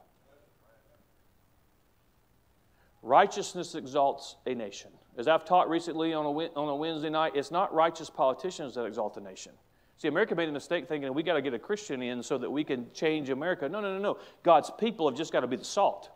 [3.01, 4.91] Righteousness exalts a nation.
[5.17, 8.85] As I've taught recently on a, on a Wednesday night, it's not righteous politicians that
[8.85, 9.53] exalt a nation.
[9.97, 12.49] See, America made a mistake thinking we got to get a Christian in so that
[12.49, 13.67] we can change America.
[13.67, 14.17] No, no, no, no.
[14.43, 16.09] God's people have just got to be the salt.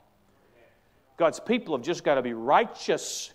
[1.17, 3.33] God's people have just got to be righteous.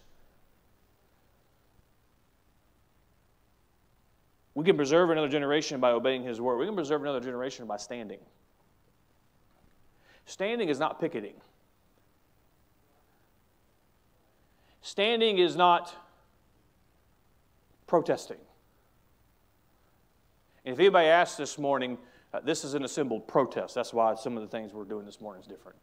[4.55, 6.57] We can preserve another generation by obeying His word.
[6.57, 8.19] We can preserve another generation by standing.
[10.25, 11.35] Standing is not picketing.
[14.81, 15.95] Standing is not
[17.87, 18.39] protesting.
[20.64, 21.99] And if anybody asks this morning,
[22.33, 23.74] uh, this is an assembled protest.
[23.74, 25.79] That's why some of the things we're doing this morning is different.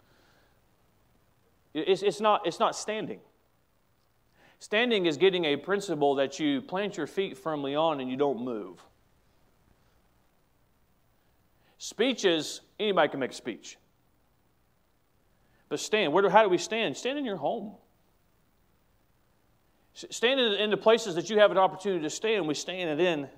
[1.73, 3.19] It's, it's, not, it's not standing.
[4.59, 8.41] Standing is getting a principle that you plant your feet firmly on and you don't
[8.43, 8.81] move.
[11.77, 13.77] Speeches, anybody can make a speech.
[15.67, 16.95] But stand, where do, how do we stand?
[16.95, 17.73] Stand in your home.
[19.95, 22.35] Stand in, in the places that you have an opportunity to stand.
[22.35, 23.29] In we stand, and then,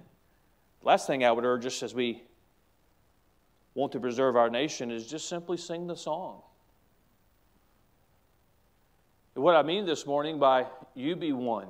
[0.81, 2.23] last thing I would urge us as we
[3.75, 6.41] want to preserve our nation is just simply sing the song.
[9.35, 11.67] What I mean this morning by you be one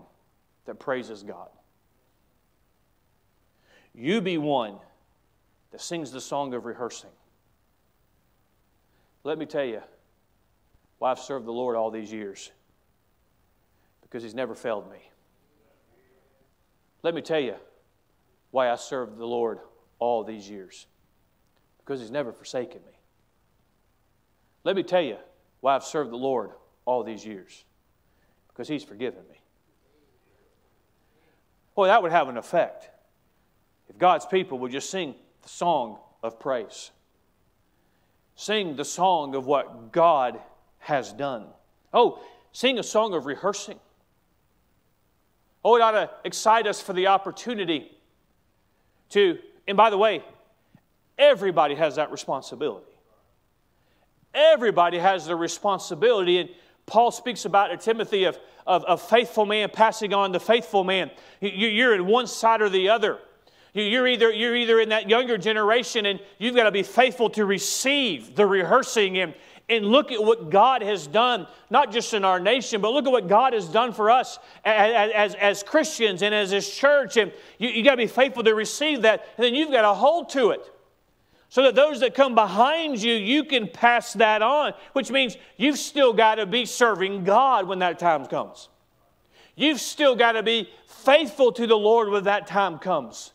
[0.65, 1.49] that praises God.
[3.93, 4.77] You be one
[5.71, 7.09] that sings the song of rehearsing.
[9.25, 9.81] Let me tell you
[10.99, 12.51] why I've served the Lord all these years
[14.09, 14.99] because He's never failed me.
[17.03, 17.55] Let me tell you
[18.51, 19.59] why I served the Lord
[19.99, 20.87] all these years
[21.79, 22.93] because He's never forsaken me.
[24.63, 25.17] Let me tell you
[25.61, 26.51] why I've served the Lord
[26.85, 27.63] all these years?
[28.49, 29.39] Because He's forgiven me.
[31.75, 32.89] Boy, that would have an effect
[33.87, 36.91] if God's people would just sing the song of praise,
[38.35, 40.39] sing the song of what God
[40.79, 41.45] has done.
[41.93, 42.19] Oh,
[42.51, 43.79] sing a song of rehearsing.
[45.67, 47.91] Oh, it ought to excite us for the opportunity
[49.09, 49.37] to,
[49.67, 50.23] and by the way,
[51.17, 52.85] everybody has that responsibility.
[54.33, 56.39] Everybody has the responsibility.
[56.39, 56.49] And
[56.85, 61.11] Paul speaks about to Timothy of, of, faithful man passing on to faithful man.
[61.41, 63.19] You, are in one side or the other.
[63.73, 67.43] You're either, you're either in that younger generation and you've got to be faithful to
[67.43, 69.33] receive the rehearsing and,
[69.69, 73.11] and look at what God has done, not just in our nation, but look at
[73.11, 77.17] what God has done for us as, as, as Christians and as His church.
[77.17, 79.93] And you, you got to be faithful to receive that, and then you've got to
[79.93, 80.61] hold to it
[81.49, 85.79] so that those that come behind you, you can pass that on, which means you've
[85.79, 88.69] still got to be serving God when that time comes.
[89.55, 93.31] You've still got to be faithful to the Lord when that time comes.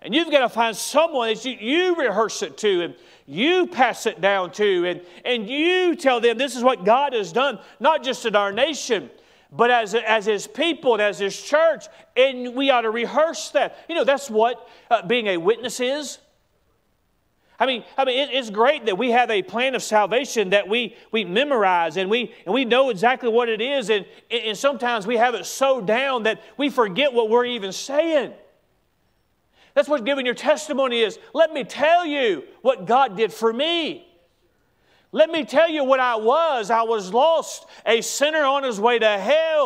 [0.00, 2.94] And you've got to find someone that you, you rehearse it to and
[3.26, 7.32] you pass it down to, and, and you tell them this is what God has
[7.32, 9.10] done, not just in our nation,
[9.52, 11.86] but as, as His people and as His church.
[12.16, 13.76] And we ought to rehearse that.
[13.88, 16.18] You know, that's what uh, being a witness is.
[17.60, 20.68] I mean, I mean, it, it's great that we have a plan of salvation that
[20.68, 23.90] we, we memorize and we, and we know exactly what it is.
[23.90, 28.32] And, and sometimes we have it so down that we forget what we're even saying.
[29.74, 31.18] That's what giving your testimony is.
[31.34, 34.06] Let me tell you what God did for me.
[35.10, 36.70] Let me tell you what I was.
[36.70, 39.57] I was lost, a sinner on his way to hell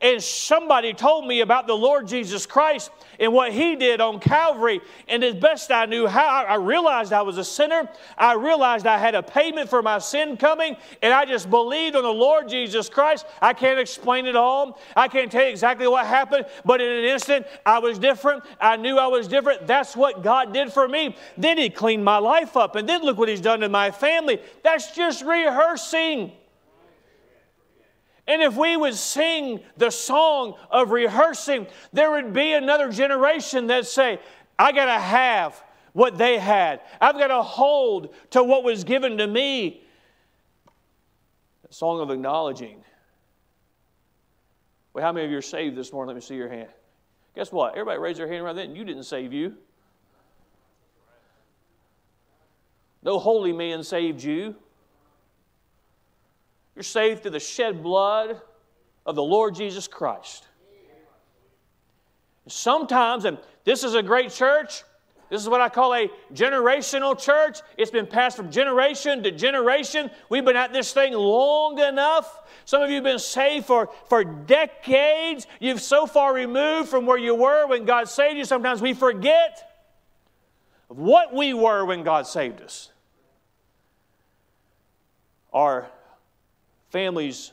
[0.00, 2.90] and somebody told me about the Lord Jesus Christ
[3.20, 4.80] and what He did on Calvary.
[5.08, 7.88] And as best I knew how, I realized I was a sinner.
[8.18, 12.02] I realized I had a payment for my sin coming, and I just believed on
[12.02, 13.26] the Lord Jesus Christ.
[13.40, 14.80] I can't explain it all.
[14.96, 18.42] I can't tell you exactly what happened, but in an instant, I was different.
[18.60, 19.66] I knew I was different.
[19.66, 21.16] That's what God did for me.
[21.38, 24.40] Then He cleaned my life up, and then look what He's done to my family.
[24.64, 26.32] That's just rehearsing.
[28.26, 33.86] And if we would sing the song of rehearsing, there would be another generation that
[33.86, 34.20] say,
[34.58, 35.62] I got to have
[35.92, 36.80] what they had.
[37.00, 39.82] I've got to hold to what was given to me.
[41.68, 42.84] A song of acknowledging.
[44.94, 46.14] Well, how many of you are saved this morning?
[46.14, 46.68] Let me see your hand.
[47.34, 47.72] Guess what?
[47.72, 48.76] Everybody raised their hand right then.
[48.76, 49.54] You didn't save you.
[53.02, 54.54] No holy man saved you.
[56.82, 58.40] You're saved through the shed blood
[59.06, 60.48] of the Lord Jesus Christ.
[62.48, 64.82] Sometimes, and this is a great church,
[65.30, 67.60] this is what I call a generational church.
[67.78, 70.10] It's been passed from generation to generation.
[70.28, 72.40] We've been at this thing long enough.
[72.64, 75.46] Some of you have been saved for, for decades.
[75.60, 79.86] You've so far removed from where you were when God saved you, sometimes we forget
[80.88, 82.90] what we were when God saved us.
[85.52, 85.88] Our
[86.92, 87.52] family's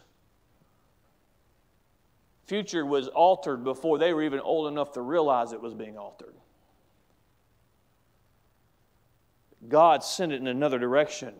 [2.45, 6.35] future was altered before they were even old enough to realize it was being altered.
[9.67, 11.35] God sent it in another direction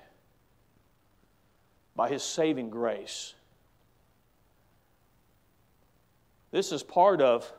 [1.96, 3.34] by His saving grace.
[6.52, 7.52] This is part of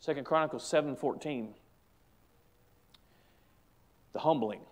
[0.00, 1.54] Second Chronicles 7:14.
[4.14, 4.62] The humbling.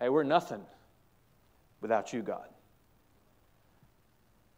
[0.00, 0.66] Hey, we're nothing
[1.80, 2.48] without you, God.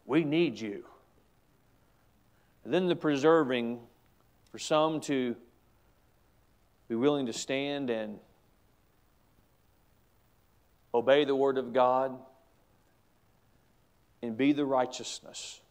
[0.05, 0.85] We need you.
[2.63, 3.79] And then the preserving
[4.51, 5.35] for some to
[6.87, 8.19] be willing to stand and
[10.93, 12.17] obey the Word of God
[14.21, 15.61] and be the righteousness,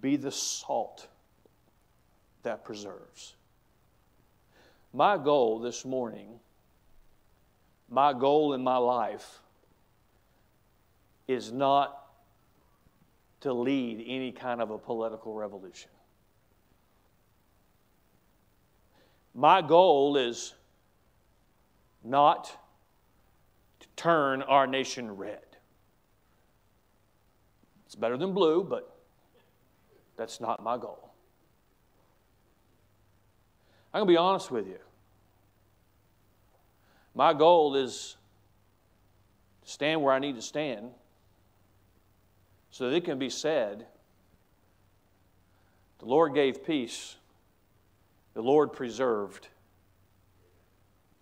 [0.00, 1.06] be the salt
[2.42, 3.34] that preserves.
[4.92, 6.40] My goal this morning,
[7.88, 9.40] my goal in my life,
[11.26, 12.04] is not
[13.40, 15.90] to lead any kind of a political revolution.
[19.34, 20.54] My goal is
[22.02, 22.56] not
[23.80, 25.40] to turn our nation red.
[27.86, 28.96] It's better than blue, but
[30.16, 31.12] that's not my goal.
[33.92, 34.78] I'm going to be honest with you.
[37.14, 38.16] My goal is
[39.64, 40.90] to stand where I need to stand
[42.74, 43.86] so that it can be said
[46.00, 47.14] the Lord gave peace,
[48.34, 49.46] the Lord preserved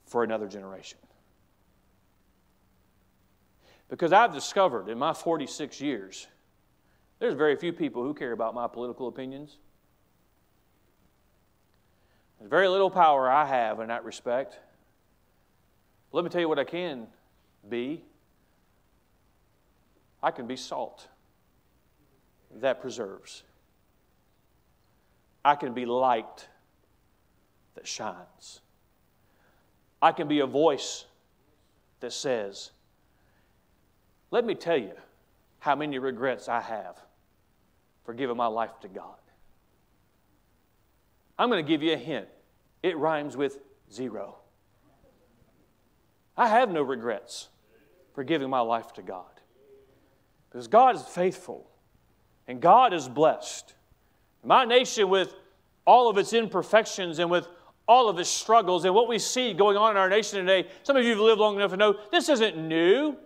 [0.06, 0.96] for another generation.
[3.90, 6.26] Because I've discovered in my 46 years,
[7.18, 9.58] there's very few people who care about my political opinions.
[12.38, 14.58] There's very little power I have in that respect.
[16.12, 17.08] Let me tell you what I can
[17.68, 18.04] be
[20.22, 21.08] I can be salt
[22.60, 23.42] that preserves.
[25.44, 26.48] I can be light
[27.74, 28.60] that shines.
[30.00, 31.04] I can be a voice
[32.00, 32.70] that says,
[34.30, 34.92] Let me tell you
[35.60, 37.00] how many regrets I have
[38.04, 39.16] for giving my life to God.
[41.38, 42.28] I'm going to give you a hint.
[42.82, 43.58] It rhymes with
[43.90, 44.36] zero.
[46.36, 47.48] I have no regrets
[48.14, 49.26] for giving my life to God.
[50.50, 51.71] Because God is faithful
[52.48, 53.74] and God is blessed.
[54.44, 55.34] My nation, with
[55.86, 57.46] all of its imperfections and with
[57.88, 60.96] all of its struggles and what we see going on in our nation today, some
[60.96, 63.16] of you have lived long enough to know this isn't new.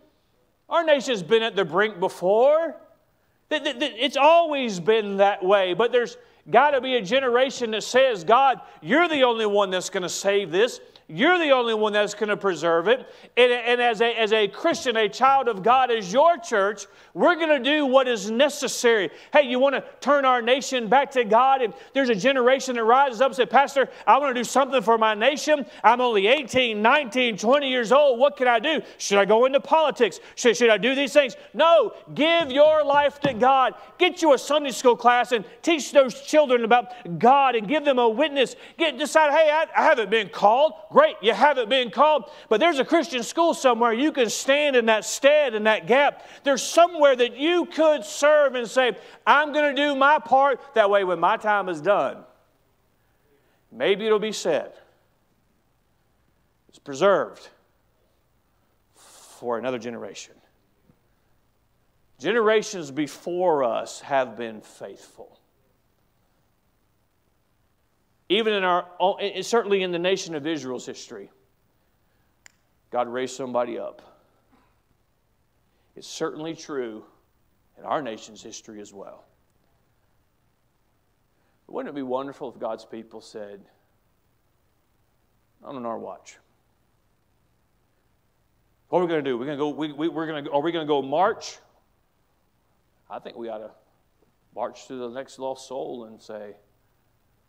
[0.68, 2.76] Our nation's been at the brink before.
[3.50, 6.16] It's always been that way, but there's
[6.50, 10.08] got to be a generation that says, God, you're the only one that's going to
[10.08, 10.80] save this.
[11.08, 13.06] You're the only one that's going to preserve it.
[13.36, 17.36] And, and, as, a, as a Christian, a child of God, as your church, we're
[17.36, 19.10] going to do what is necessary.
[19.32, 21.62] Hey, you want to turn our nation back to God?
[21.62, 24.82] And there's a generation that rises up and says, Pastor, I want to do something
[24.82, 25.64] for my nation.
[25.84, 28.18] I'm only 18, 19, 20 years old.
[28.18, 28.82] What can I do?
[28.98, 30.18] Should I go into politics?
[30.34, 31.36] Should, should I do these things?
[31.54, 33.74] No, give your life to God.
[33.98, 38.00] Get you a Sunday school class and teach those children about God and give them
[38.00, 38.56] a witness.
[38.76, 40.72] Get decide, hey, I, I haven't been called.
[40.96, 44.86] Great, you haven't been called, but there's a Christian school somewhere you can stand in
[44.86, 46.26] that stead, in that gap.
[46.42, 50.58] There's somewhere that you could serve and say, I'm going to do my part.
[50.72, 52.24] That way, when my time is done,
[53.70, 54.72] maybe it'll be said,
[56.70, 57.46] it's preserved
[58.94, 60.32] for another generation.
[62.18, 65.38] Generations before us have been faithful.
[68.28, 68.86] Even in our,
[69.42, 71.30] certainly in the nation of Israel's history,
[72.90, 74.02] God raised somebody up.
[75.94, 77.04] It's certainly true
[77.78, 79.24] in our nation's history as well.
[81.66, 83.60] But wouldn't it be wonderful if God's people said,
[85.62, 86.36] not on our watch.
[88.88, 89.36] What are we going to do?
[89.36, 91.58] We're going to go, we, we, we're going to, are we going to go march?
[93.10, 93.70] I think we ought to
[94.54, 96.54] march to the next lost soul and say,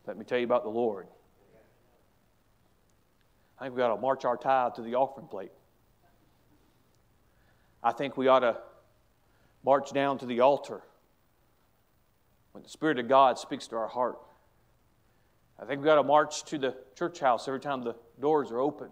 [0.08, 1.08] let me tell you about the Lord.
[3.60, 5.52] I think we ought to march our tithe to the offering plate.
[7.84, 8.58] I think we ought to
[9.66, 10.82] march down to the altar
[12.54, 14.18] when the Spirit of God speaks to our heart.
[15.60, 18.60] I think we ought to march to the church house every time the doors are
[18.60, 18.90] open.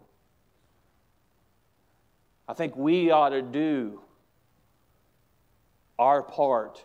[2.48, 4.02] I think we ought to do
[5.98, 6.84] our part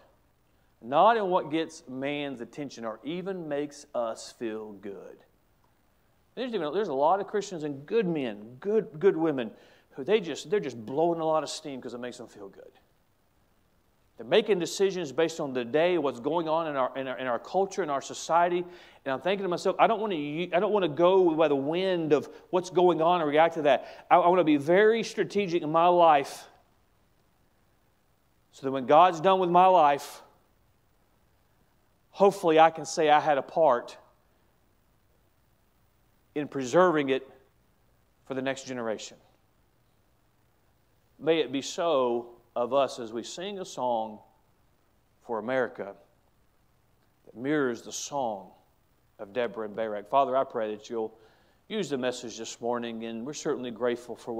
[0.82, 5.18] not in what gets man's attention or even makes us feel good.
[6.34, 9.50] There's, even, there's a lot of Christians and good men, good, good women,
[9.90, 12.48] who they just, they're just blowing a lot of steam because it makes them feel
[12.48, 12.70] good.
[14.16, 17.26] They're making decisions based on the day, what's going on in our, in our, in
[17.26, 18.58] our culture, in our society.
[19.04, 21.48] And I'm thinking to myself, I don't want to, I don't want to go by
[21.48, 24.06] the wind of what's going on and react to that.
[24.10, 26.44] I, I want to be very strategic in my life
[28.52, 30.22] so that when God's done with my life,
[32.10, 33.96] hopefully I can say I had a part
[36.34, 37.28] in preserving it
[38.26, 39.16] for the next generation.
[41.18, 44.20] May it be so of us as we sing a song
[45.22, 45.94] for America
[47.26, 48.50] that mirrors the song
[49.18, 50.08] of Deborah and Barak.
[50.08, 51.14] Father, I pray that you'll
[51.68, 54.38] use the message this morning, and we're certainly grateful for what.